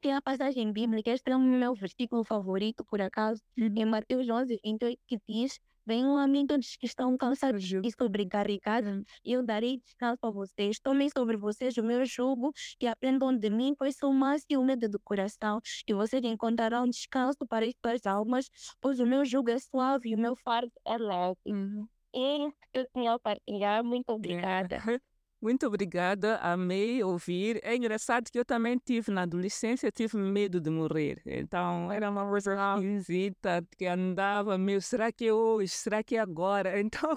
tem 0.00 0.14
a 0.14 0.22
passagem 0.22 0.72
bíblica, 0.72 1.10
este 1.10 1.30
é 1.30 1.36
o 1.36 1.40
meu 1.40 1.74
versículo 1.74 2.22
favorito, 2.22 2.84
por 2.84 3.00
acaso, 3.00 3.42
uhum. 3.58 3.72
em 3.76 3.84
Mateus 3.84 4.28
11, 4.28 4.60
28, 4.64 5.00
que 5.06 5.18
diz 5.28 5.58
Venham 5.88 6.18
a 6.18 6.26
mim 6.26 6.46
todos 6.46 6.76
que 6.76 6.84
estão 6.84 7.16
cansados 7.16 7.64
e 7.82 7.90
sobrecarregados, 7.98 9.02
e 9.24 9.32
eu 9.32 9.42
darei 9.42 9.78
descanso 9.78 10.18
a 10.22 10.30
vocês. 10.30 10.78
Tomem 10.78 11.08
sobre 11.08 11.38
vocês 11.38 11.78
o 11.78 11.82
meu 11.82 12.04
jugo 12.04 12.52
e 12.78 12.86
aprendam 12.86 13.34
de 13.34 13.48
mim, 13.48 13.74
pois 13.74 13.96
sou 13.96 14.12
mais 14.12 14.44
e 14.50 14.56
humilde 14.58 14.86
do 14.86 15.00
coração, 15.00 15.62
e 15.86 15.94
vocês 15.94 16.22
encontrarão 16.22 16.86
descanso 16.86 17.38
para 17.48 17.64
as 17.64 17.72
suas 17.82 18.04
almas, 18.04 18.50
pois 18.82 19.00
o 19.00 19.06
meu 19.06 19.24
jugo 19.24 19.48
é 19.48 19.58
suave 19.58 20.10
e 20.10 20.14
o 20.14 20.18
meu 20.18 20.36
fardo 20.36 20.70
é 20.86 20.98
leve. 20.98 21.38
Uhum. 21.46 21.88
E 22.14 22.52
eu 22.74 22.86
tinha 22.94 23.14
a 23.14 23.18
partilhar. 23.18 23.82
Muito 23.82 24.10
obrigada. 24.10 24.76
Muito 25.40 25.68
obrigada, 25.68 26.36
amei 26.38 27.00
ouvir. 27.04 27.60
É 27.62 27.76
engraçado 27.76 28.28
que 28.28 28.36
eu 28.40 28.44
também 28.44 28.76
tive 28.76 29.12
na 29.12 29.22
adolescência, 29.22 29.88
tive 29.92 30.18
medo 30.18 30.60
de 30.60 30.68
morrer. 30.68 31.22
Então 31.24 31.92
era 31.92 32.10
uma 32.10 32.28
coisa 32.28 32.56
esquisita 32.74 33.64
que 33.76 33.86
andava 33.86 34.58
meio, 34.58 34.82
será 34.82 35.12
que 35.12 35.28
é 35.28 35.32
hoje? 35.32 35.68
Será 35.68 36.02
que 36.02 36.16
é 36.16 36.20
agora? 36.20 36.72
Então 36.80 37.16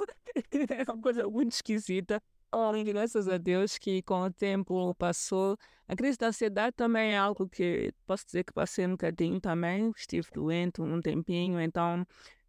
era 0.70 0.94
uma 0.94 1.02
coisa 1.02 1.28
muito 1.28 1.54
esquisita. 1.54 2.22
Oh, 2.54 2.72
graças 2.86 3.28
a 3.28 3.38
Deus 3.38 3.78
que 3.80 4.04
com 4.04 4.22
o 4.22 4.32
tempo 4.32 4.94
passou. 4.96 5.58
A 5.88 5.96
crise 5.96 6.18
da 6.18 6.28
ansiedade 6.28 6.76
também 6.76 7.14
é 7.14 7.18
algo 7.18 7.50
que 7.50 7.92
posso 8.06 8.26
dizer 8.26 8.44
que 8.44 8.54
passei 8.54 8.86
um 8.86 8.92
bocadinho 8.92 9.40
também. 9.42 9.92
Estive 9.98 10.28
doente 10.32 10.80
um 10.80 11.02
tempinho, 11.02 11.60
então 11.60 12.06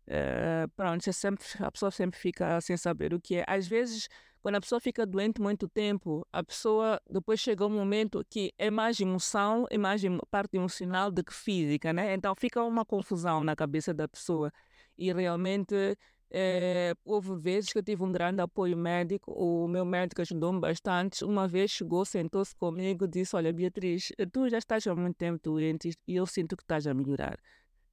uh, 0.09 0.69
pronto, 0.77 1.13
sempre, 1.13 1.45
a 1.61 1.71
pessoa 1.71 1.91
sempre 1.91 2.19
fica 2.19 2.61
sem 2.61 2.77
saber 2.77 3.15
o 3.15 3.21
que 3.21 3.37
é. 3.37 3.45
Às 3.47 3.67
vezes 3.67 4.09
quando 4.43 4.57
a 4.57 4.61
pessoa 4.61 4.81
fica 4.81 5.07
doente 5.07 5.41
muito 5.41 5.69
tempo, 5.69 6.27
a 6.33 6.43
pessoa 6.43 7.01
depois 7.09 7.39
chega 7.39 7.65
um 7.65 7.71
momento 7.71 8.25
que 8.29 8.53
é 8.59 8.73
mais 8.73 8.99
emoção, 9.01 9.67
é 9.71 9.79
mais 9.79 10.03
parte 10.33 10.57
emocional 10.57 11.13
do 11.13 11.23
que 11.23 11.33
física, 11.33 11.93
né? 11.93 12.13
Então 12.15 12.35
fica 12.35 12.61
uma 12.65 12.85
confusão 12.85 13.45
na 13.45 13.55
cabeça 13.55 13.95
da 13.95 14.09
pessoa. 14.09 14.53
E 14.99 15.13
realmente 15.13 15.97
é, 16.29 16.93
houve 17.05 17.37
vezes 17.37 17.73
que 17.73 17.79
eu 17.79 17.83
tive 17.85 18.03
um 18.03 18.11
grande 18.11 18.41
apoio 18.41 18.77
médico, 18.77 19.31
o 19.33 19.69
meu 19.69 19.85
médico 19.85 20.21
ajudou-me 20.23 20.59
bastante. 20.59 21.25
Uma 21.25 21.47
vez 21.47 21.71
chegou, 21.71 22.05
sentou-se 22.05 22.55
comigo 22.57 23.05
e 23.05 23.09
disse: 23.09 23.37
Olha, 23.37 23.53
Beatriz, 23.53 24.11
tu 24.33 24.49
já 24.49 24.59
estás 24.59 24.85
há 24.89 24.95
muito 24.95 25.17
tempo 25.17 25.39
doente 25.41 25.93
e 26.09 26.17
eu 26.17 26.27
sinto 26.27 26.57
que 26.57 26.65
estás 26.65 26.85
a 26.89 26.93
melhorar. 26.93 27.39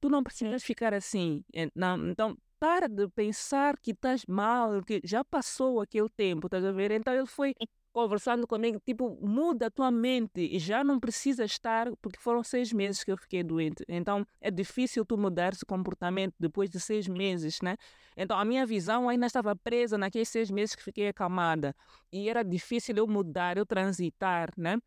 Tu 0.02 0.10
não 0.10 0.24
precisas 0.24 0.64
ficar 0.64 0.94
assim. 0.94 1.44
Então, 1.54 2.38
para 2.60 2.88
de 2.88 3.08
pensar 3.10 3.78
que 3.78 3.92
estás 3.92 4.26
mal, 4.26 4.82
que 4.84 5.02
já 5.04 5.24
passou 5.24 5.80
aquele 5.82 6.10
tempo, 6.10 6.48
estás 6.48 6.64
a 6.66 6.72
ver? 6.72 6.92
Então 6.92 7.14
ele 7.14 7.26
foi 7.26 7.54
conversando 7.92 8.46
comigo, 8.46 8.80
tipo, 8.86 9.18
muda 9.22 9.68
a 9.68 9.72
tua 9.72 9.90
mente 9.90 10.42
e 10.42 10.60
já 10.60 10.84
não 10.84 11.00
precisa 11.00 11.44
estar, 11.44 11.90
porque 12.02 12.20
foram 12.20 12.44
seis 12.44 12.72
meses 12.72 13.04
que 13.04 13.12
eu 13.12 13.18
fiquei 13.18 13.44
doente. 13.44 13.84
Então 13.88 14.26
é 14.40 14.52
difícil 14.52 15.04
tu 15.06 15.18
mudar 15.18 15.54
esse 15.54 15.66
comportamento 15.66 16.34
depois 16.40 16.70
de 16.70 16.80
seis 16.80 17.08
meses, 17.08 17.60
né? 17.62 17.76
Então 18.16 18.38
a 18.38 18.46
minha 18.46 18.66
visão 18.66 19.10
ainda 19.10 19.26
estava 19.26 19.56
presa 19.56 19.98
naqueles 19.98 20.30
seis 20.30 20.52
meses 20.52 20.76
que 20.76 20.84
fiquei 20.84 21.08
acamada 21.08 21.76
e 22.12 22.30
era 22.30 22.44
difícil 22.44 22.96
eu 22.98 23.08
mudar, 23.08 23.58
eu 23.58 23.66
transitar, 23.66 24.50
né? 24.58 24.78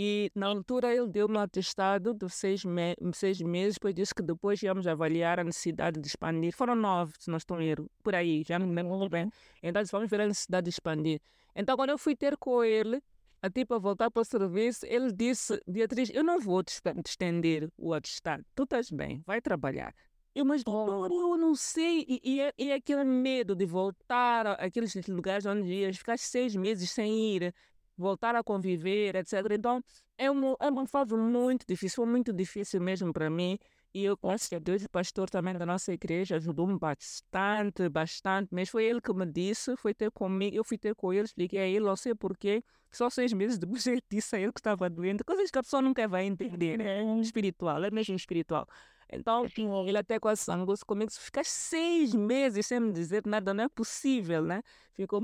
E 0.00 0.30
na 0.32 0.46
altura 0.46 0.94
ele 0.94 1.08
deu-me 1.08 1.36
um 1.36 1.40
atestado 1.40 2.14
de 2.14 2.30
seis, 2.30 2.64
me 2.64 2.94
seis 3.12 3.40
meses, 3.40 3.74
depois 3.74 3.92
disse 3.92 4.14
que 4.14 4.22
depois 4.22 4.62
íamos 4.62 4.86
avaliar 4.86 5.40
a 5.40 5.42
necessidade 5.42 6.00
de 6.00 6.06
expandir. 6.06 6.54
Foram 6.54 6.76
nove, 6.76 7.14
se 7.18 7.28
não 7.28 7.36
estou 7.36 7.60
erro, 7.60 7.90
por 8.00 8.14
aí, 8.14 8.44
já 8.46 8.60
não 8.60 8.68
me 8.68 8.76
lembro 8.76 9.08
bem. 9.08 9.28
Então 9.60 9.82
vamos 9.90 10.08
ver 10.08 10.20
a 10.20 10.28
necessidade 10.28 10.66
de 10.66 10.70
expandir. 10.70 11.20
Então 11.52 11.76
quando 11.76 11.90
eu 11.90 11.98
fui 11.98 12.14
ter 12.14 12.36
com 12.36 12.62
ele, 12.62 13.02
a 13.42 13.50
tipo 13.50 13.74
a 13.74 13.78
voltar 13.80 14.08
para 14.08 14.22
o 14.22 14.24
serviço, 14.24 14.86
ele 14.86 15.10
disse, 15.12 15.60
Beatriz, 15.66 16.10
eu 16.14 16.22
não 16.22 16.38
vou 16.38 16.62
te 16.62 16.80
estender 17.04 17.68
o 17.76 17.92
atestado, 17.92 18.44
tu 18.54 18.62
estás 18.62 18.92
bem, 18.92 19.20
vai 19.26 19.40
trabalhar. 19.40 19.92
Eu, 20.32 20.44
mas 20.44 20.62
eu 20.64 21.36
não 21.36 21.56
sei. 21.56 22.04
E, 22.08 22.20
e, 22.22 22.40
é, 22.40 22.52
e 22.56 22.70
é 22.70 22.74
aquele 22.74 23.02
medo 23.02 23.56
de 23.56 23.66
voltar 23.66 24.46
àqueles 24.46 24.94
lugares 25.08 25.44
onde 25.44 25.66
ias, 25.72 25.98
ficar 25.98 26.16
seis 26.16 26.54
meses 26.54 26.88
sem 26.88 27.34
ir, 27.34 27.52
voltar 27.98 28.34
a 28.36 28.42
conviver, 28.42 29.16
etc. 29.16 29.34
Então, 29.52 29.82
é 30.16 30.30
uma, 30.30 30.56
é 30.60 30.70
uma 30.70 30.86
fase 30.86 31.14
muito 31.16 31.66
difícil, 31.66 31.96
foi 31.96 32.06
muito 32.06 32.32
difícil 32.32 32.80
mesmo 32.80 33.12
para 33.12 33.28
mim. 33.28 33.58
E 33.94 34.04
eu, 34.04 34.16
graças 34.22 34.52
a 34.52 34.58
Deus, 34.58 34.84
o 34.84 34.90
pastor 34.90 35.30
também 35.30 35.54
da 35.54 35.64
nossa 35.64 35.92
igreja 35.92 36.36
ajudou-me 36.36 36.78
bastante, 36.78 37.88
bastante. 37.88 38.48
Mas 38.52 38.68
foi 38.68 38.84
ele 38.84 39.00
que 39.00 39.12
me 39.12 39.24
disse, 39.24 39.76
foi 39.76 39.94
ter 39.94 40.10
comigo, 40.10 40.54
eu 40.54 40.62
fui 40.62 40.76
ter 40.76 40.94
com 40.94 41.12
ele, 41.12 41.24
expliquei 41.24 41.58
a 41.58 41.66
ele, 41.66 41.80
não 41.80 41.96
sei 41.96 42.14
porquê. 42.14 42.62
Só 42.90 43.08
seis 43.10 43.32
meses 43.32 43.58
depois 43.58 43.86
ele 43.86 44.02
disse 44.10 44.36
a 44.36 44.40
ele 44.40 44.52
que 44.52 44.60
estava 44.60 44.88
doente. 44.90 45.24
Coisas 45.24 45.50
que 45.50 45.58
a 45.58 45.62
pessoa 45.62 45.82
nunca 45.82 46.06
vai 46.06 46.26
entender, 46.26 46.78
né? 46.78 47.02
é 47.02 47.20
espiritual, 47.20 47.82
é 47.82 47.90
mesmo 47.90 48.14
espiritual. 48.14 48.68
Então, 49.10 49.46
ele 49.86 49.96
até 49.96 50.18
quase 50.18 50.42
sangou-se 50.42 50.84
comigo. 50.84 51.10
Se 51.10 51.18
ficar 51.20 51.44
seis 51.44 52.14
meses 52.14 52.66
sem 52.66 52.78
me 52.78 52.92
dizer 52.92 53.22
nada, 53.26 53.54
não 53.54 53.64
é 53.64 53.68
possível, 53.68 54.42
né? 54.42 54.62
Ficou, 54.92 55.20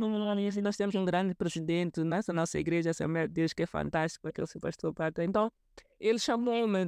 assim, 0.48 0.60
nós 0.62 0.76
temos 0.76 0.94
um 0.94 1.04
grande 1.04 1.34
presidente 1.34 2.02
nessa 2.02 2.32
nossa 2.32 2.58
igreja, 2.58 2.90
Assembleia 2.90 3.28
de 3.28 3.34
Deus, 3.34 3.52
que 3.52 3.62
é 3.62 3.66
fantástico, 3.66 4.26
aquele 4.26 4.46
seu 4.46 4.60
pastor 4.60 4.94
Pata. 4.94 5.22
Então, 5.22 5.52
ele 6.00 6.18
chamou-me, 6.18 6.78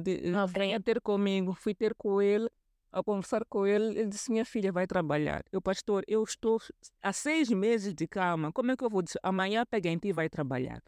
venha 0.47 0.79
ter 0.79 0.99
comigo, 1.01 1.53
fui 1.53 1.75
ter 1.75 1.93
com 1.93 2.21
ele, 2.21 2.49
a 2.91 3.03
conversar 3.03 3.45
com 3.45 3.67
ele, 3.67 3.99
ele 3.99 4.07
disse, 4.07 4.31
minha 4.31 4.45
filha 4.45 4.71
vai 4.71 4.87
trabalhar. 4.87 5.43
Eu, 5.51 5.61
pastor, 5.61 6.03
eu 6.07 6.23
estou 6.23 6.59
há 7.03 7.13
seis 7.13 7.49
meses 7.49 7.93
de 7.93 8.07
cama, 8.07 8.51
como 8.51 8.71
é 8.71 8.75
que 8.75 8.83
eu 8.83 8.89
vou 8.89 9.01
dizer? 9.01 9.19
Amanhã 9.21 9.65
pega 9.69 9.89
em 9.89 9.97
ti 9.97 10.07
e 10.07 10.13
vai 10.13 10.29
trabalhar. 10.29 10.81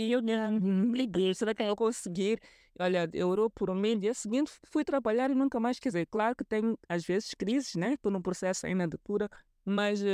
E 0.00 0.12
eu 0.12 0.22
me 0.22 0.96
liguei, 0.96 1.34
será 1.34 1.54
que 1.54 1.62
eu 1.62 1.76
conseguir? 1.76 2.40
Olha, 2.78 3.06
orou 3.22 3.50
por 3.50 3.74
mim, 3.74 3.98
dia 3.98 4.14
seguinte 4.14 4.50
fui 4.64 4.82
trabalhar 4.82 5.30
e 5.30 5.34
nunca 5.34 5.60
mais, 5.60 5.78
quer 5.78 5.90
dizer, 5.90 6.06
claro 6.06 6.34
que 6.34 6.42
tem 6.42 6.74
às 6.88 7.04
vezes 7.04 7.34
crises, 7.34 7.74
né? 7.74 7.92
Estou 7.92 8.10
num 8.10 8.22
processo 8.22 8.66
ainda 8.66 8.88
de 8.88 8.96
cura, 8.96 9.28
mas, 9.62 10.00
uh, 10.00 10.06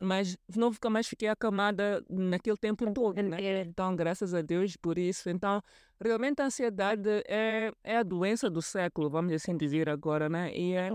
mas 0.00 0.36
nunca 0.56 0.90
mais 0.90 1.06
fiquei 1.06 1.28
acamada 1.28 2.04
naquele 2.10 2.56
tempo 2.56 2.92
todo, 2.92 3.22
né? 3.22 3.62
Então, 3.62 3.94
graças 3.94 4.34
a 4.34 4.42
Deus 4.42 4.76
por 4.76 4.98
isso. 4.98 5.30
Então, 5.30 5.62
realmente 6.02 6.42
a 6.42 6.46
ansiedade 6.46 7.08
é, 7.28 7.70
é 7.84 7.98
a 7.98 8.02
doença 8.02 8.50
do 8.50 8.60
século, 8.60 9.08
vamos 9.08 9.32
assim 9.32 9.56
dizer 9.56 9.88
agora, 9.88 10.28
né? 10.28 10.52
E 10.56 10.72
é, 10.72 10.90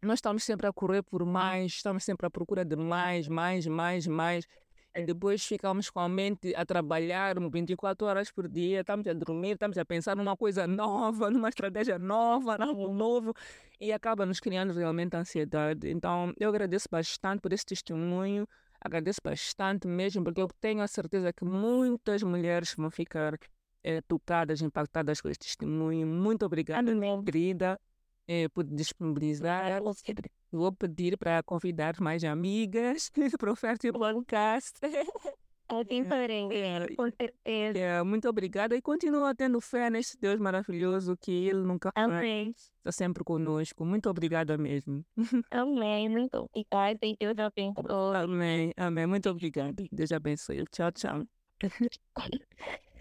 nós 0.00 0.14
estamos 0.14 0.42
sempre 0.42 0.66
a 0.66 0.72
correr 0.72 1.02
por 1.02 1.26
mais, 1.26 1.72
estamos 1.72 2.02
sempre 2.02 2.26
à 2.26 2.30
procura 2.30 2.64
de 2.64 2.76
mais, 2.76 3.28
mais, 3.28 3.66
mais, 3.66 4.06
mais. 4.06 4.46
E 4.94 5.06
depois 5.06 5.42
ficamos 5.42 5.88
com 5.88 6.00
a 6.00 6.08
mente 6.08 6.54
a 6.54 6.66
trabalhar 6.66 7.36
24 7.50 8.06
horas 8.06 8.30
por 8.30 8.46
dia, 8.46 8.80
estamos 8.80 9.06
a 9.06 9.14
dormir, 9.14 9.52
estamos 9.52 9.78
a 9.78 9.86
pensar 9.86 10.14
numa 10.14 10.36
coisa 10.36 10.66
nova, 10.66 11.30
numa 11.32 11.48
estratégia 11.48 11.98
nova, 11.98 12.56
algo 12.62 12.92
novo, 12.92 13.32
e 13.80 13.90
acaba 13.90 14.26
nos 14.26 14.38
criando 14.38 14.74
realmente 14.74 15.16
ansiedade. 15.16 15.88
Então, 15.88 16.34
eu 16.38 16.50
agradeço 16.50 16.88
bastante 16.90 17.40
por 17.40 17.54
esse 17.54 17.64
testemunho, 17.64 18.46
agradeço 18.78 19.20
bastante 19.24 19.88
mesmo, 19.88 20.22
porque 20.24 20.42
eu 20.42 20.48
tenho 20.60 20.82
a 20.82 20.86
certeza 20.86 21.32
que 21.32 21.44
muitas 21.44 22.22
mulheres 22.22 22.74
vão 22.76 22.90
ficar 22.90 23.38
é, 23.82 24.02
tocadas, 24.02 24.60
impactadas 24.60 25.22
com 25.22 25.28
esse 25.30 25.40
testemunho. 25.40 26.06
Muito 26.06 26.44
obrigada, 26.44 26.94
minha 26.94 27.22
querida 27.22 27.80
é, 28.26 28.48
por 28.48 28.64
disponibilizar. 28.64 29.80
Vou 30.52 30.72
pedir 30.72 31.16
para 31.16 31.42
convidar 31.42 32.00
mais 32.00 32.22
amigas 32.24 33.10
para 33.38 33.52
o 33.52 33.56
Fértil 33.56 33.92
Podcast. 33.92 34.78
Assim 35.68 36.04
com 36.96 37.10
certeza. 37.10 37.78
É, 37.78 38.02
muito 38.02 38.28
obrigada 38.28 38.76
e 38.76 38.82
continua 38.82 39.34
tendo 39.34 39.58
fé 39.58 39.88
nesse 39.88 40.18
Deus 40.20 40.38
maravilhoso 40.38 41.16
que 41.16 41.30
Ele 41.48 41.60
nunca 41.60 41.90
Amém. 41.94 42.54
Está 42.78 42.92
sempre 42.92 43.24
conosco. 43.24 43.82
Muito 43.84 44.10
obrigada 44.10 44.58
mesmo. 44.58 45.02
Amém. 45.50 46.10
Muito 46.10 46.36
obrigada 46.36 46.98
e 47.06 47.16
Deus 47.18 47.38
abençoe. 47.38 48.16
Amém. 48.16 48.72
Amém. 48.76 49.06
Muito 49.06 49.30
obrigada. 49.30 49.82
Deus 49.90 50.12
abençoe. 50.12 50.64
Tchau, 50.70 50.92
tchau. 50.92 51.26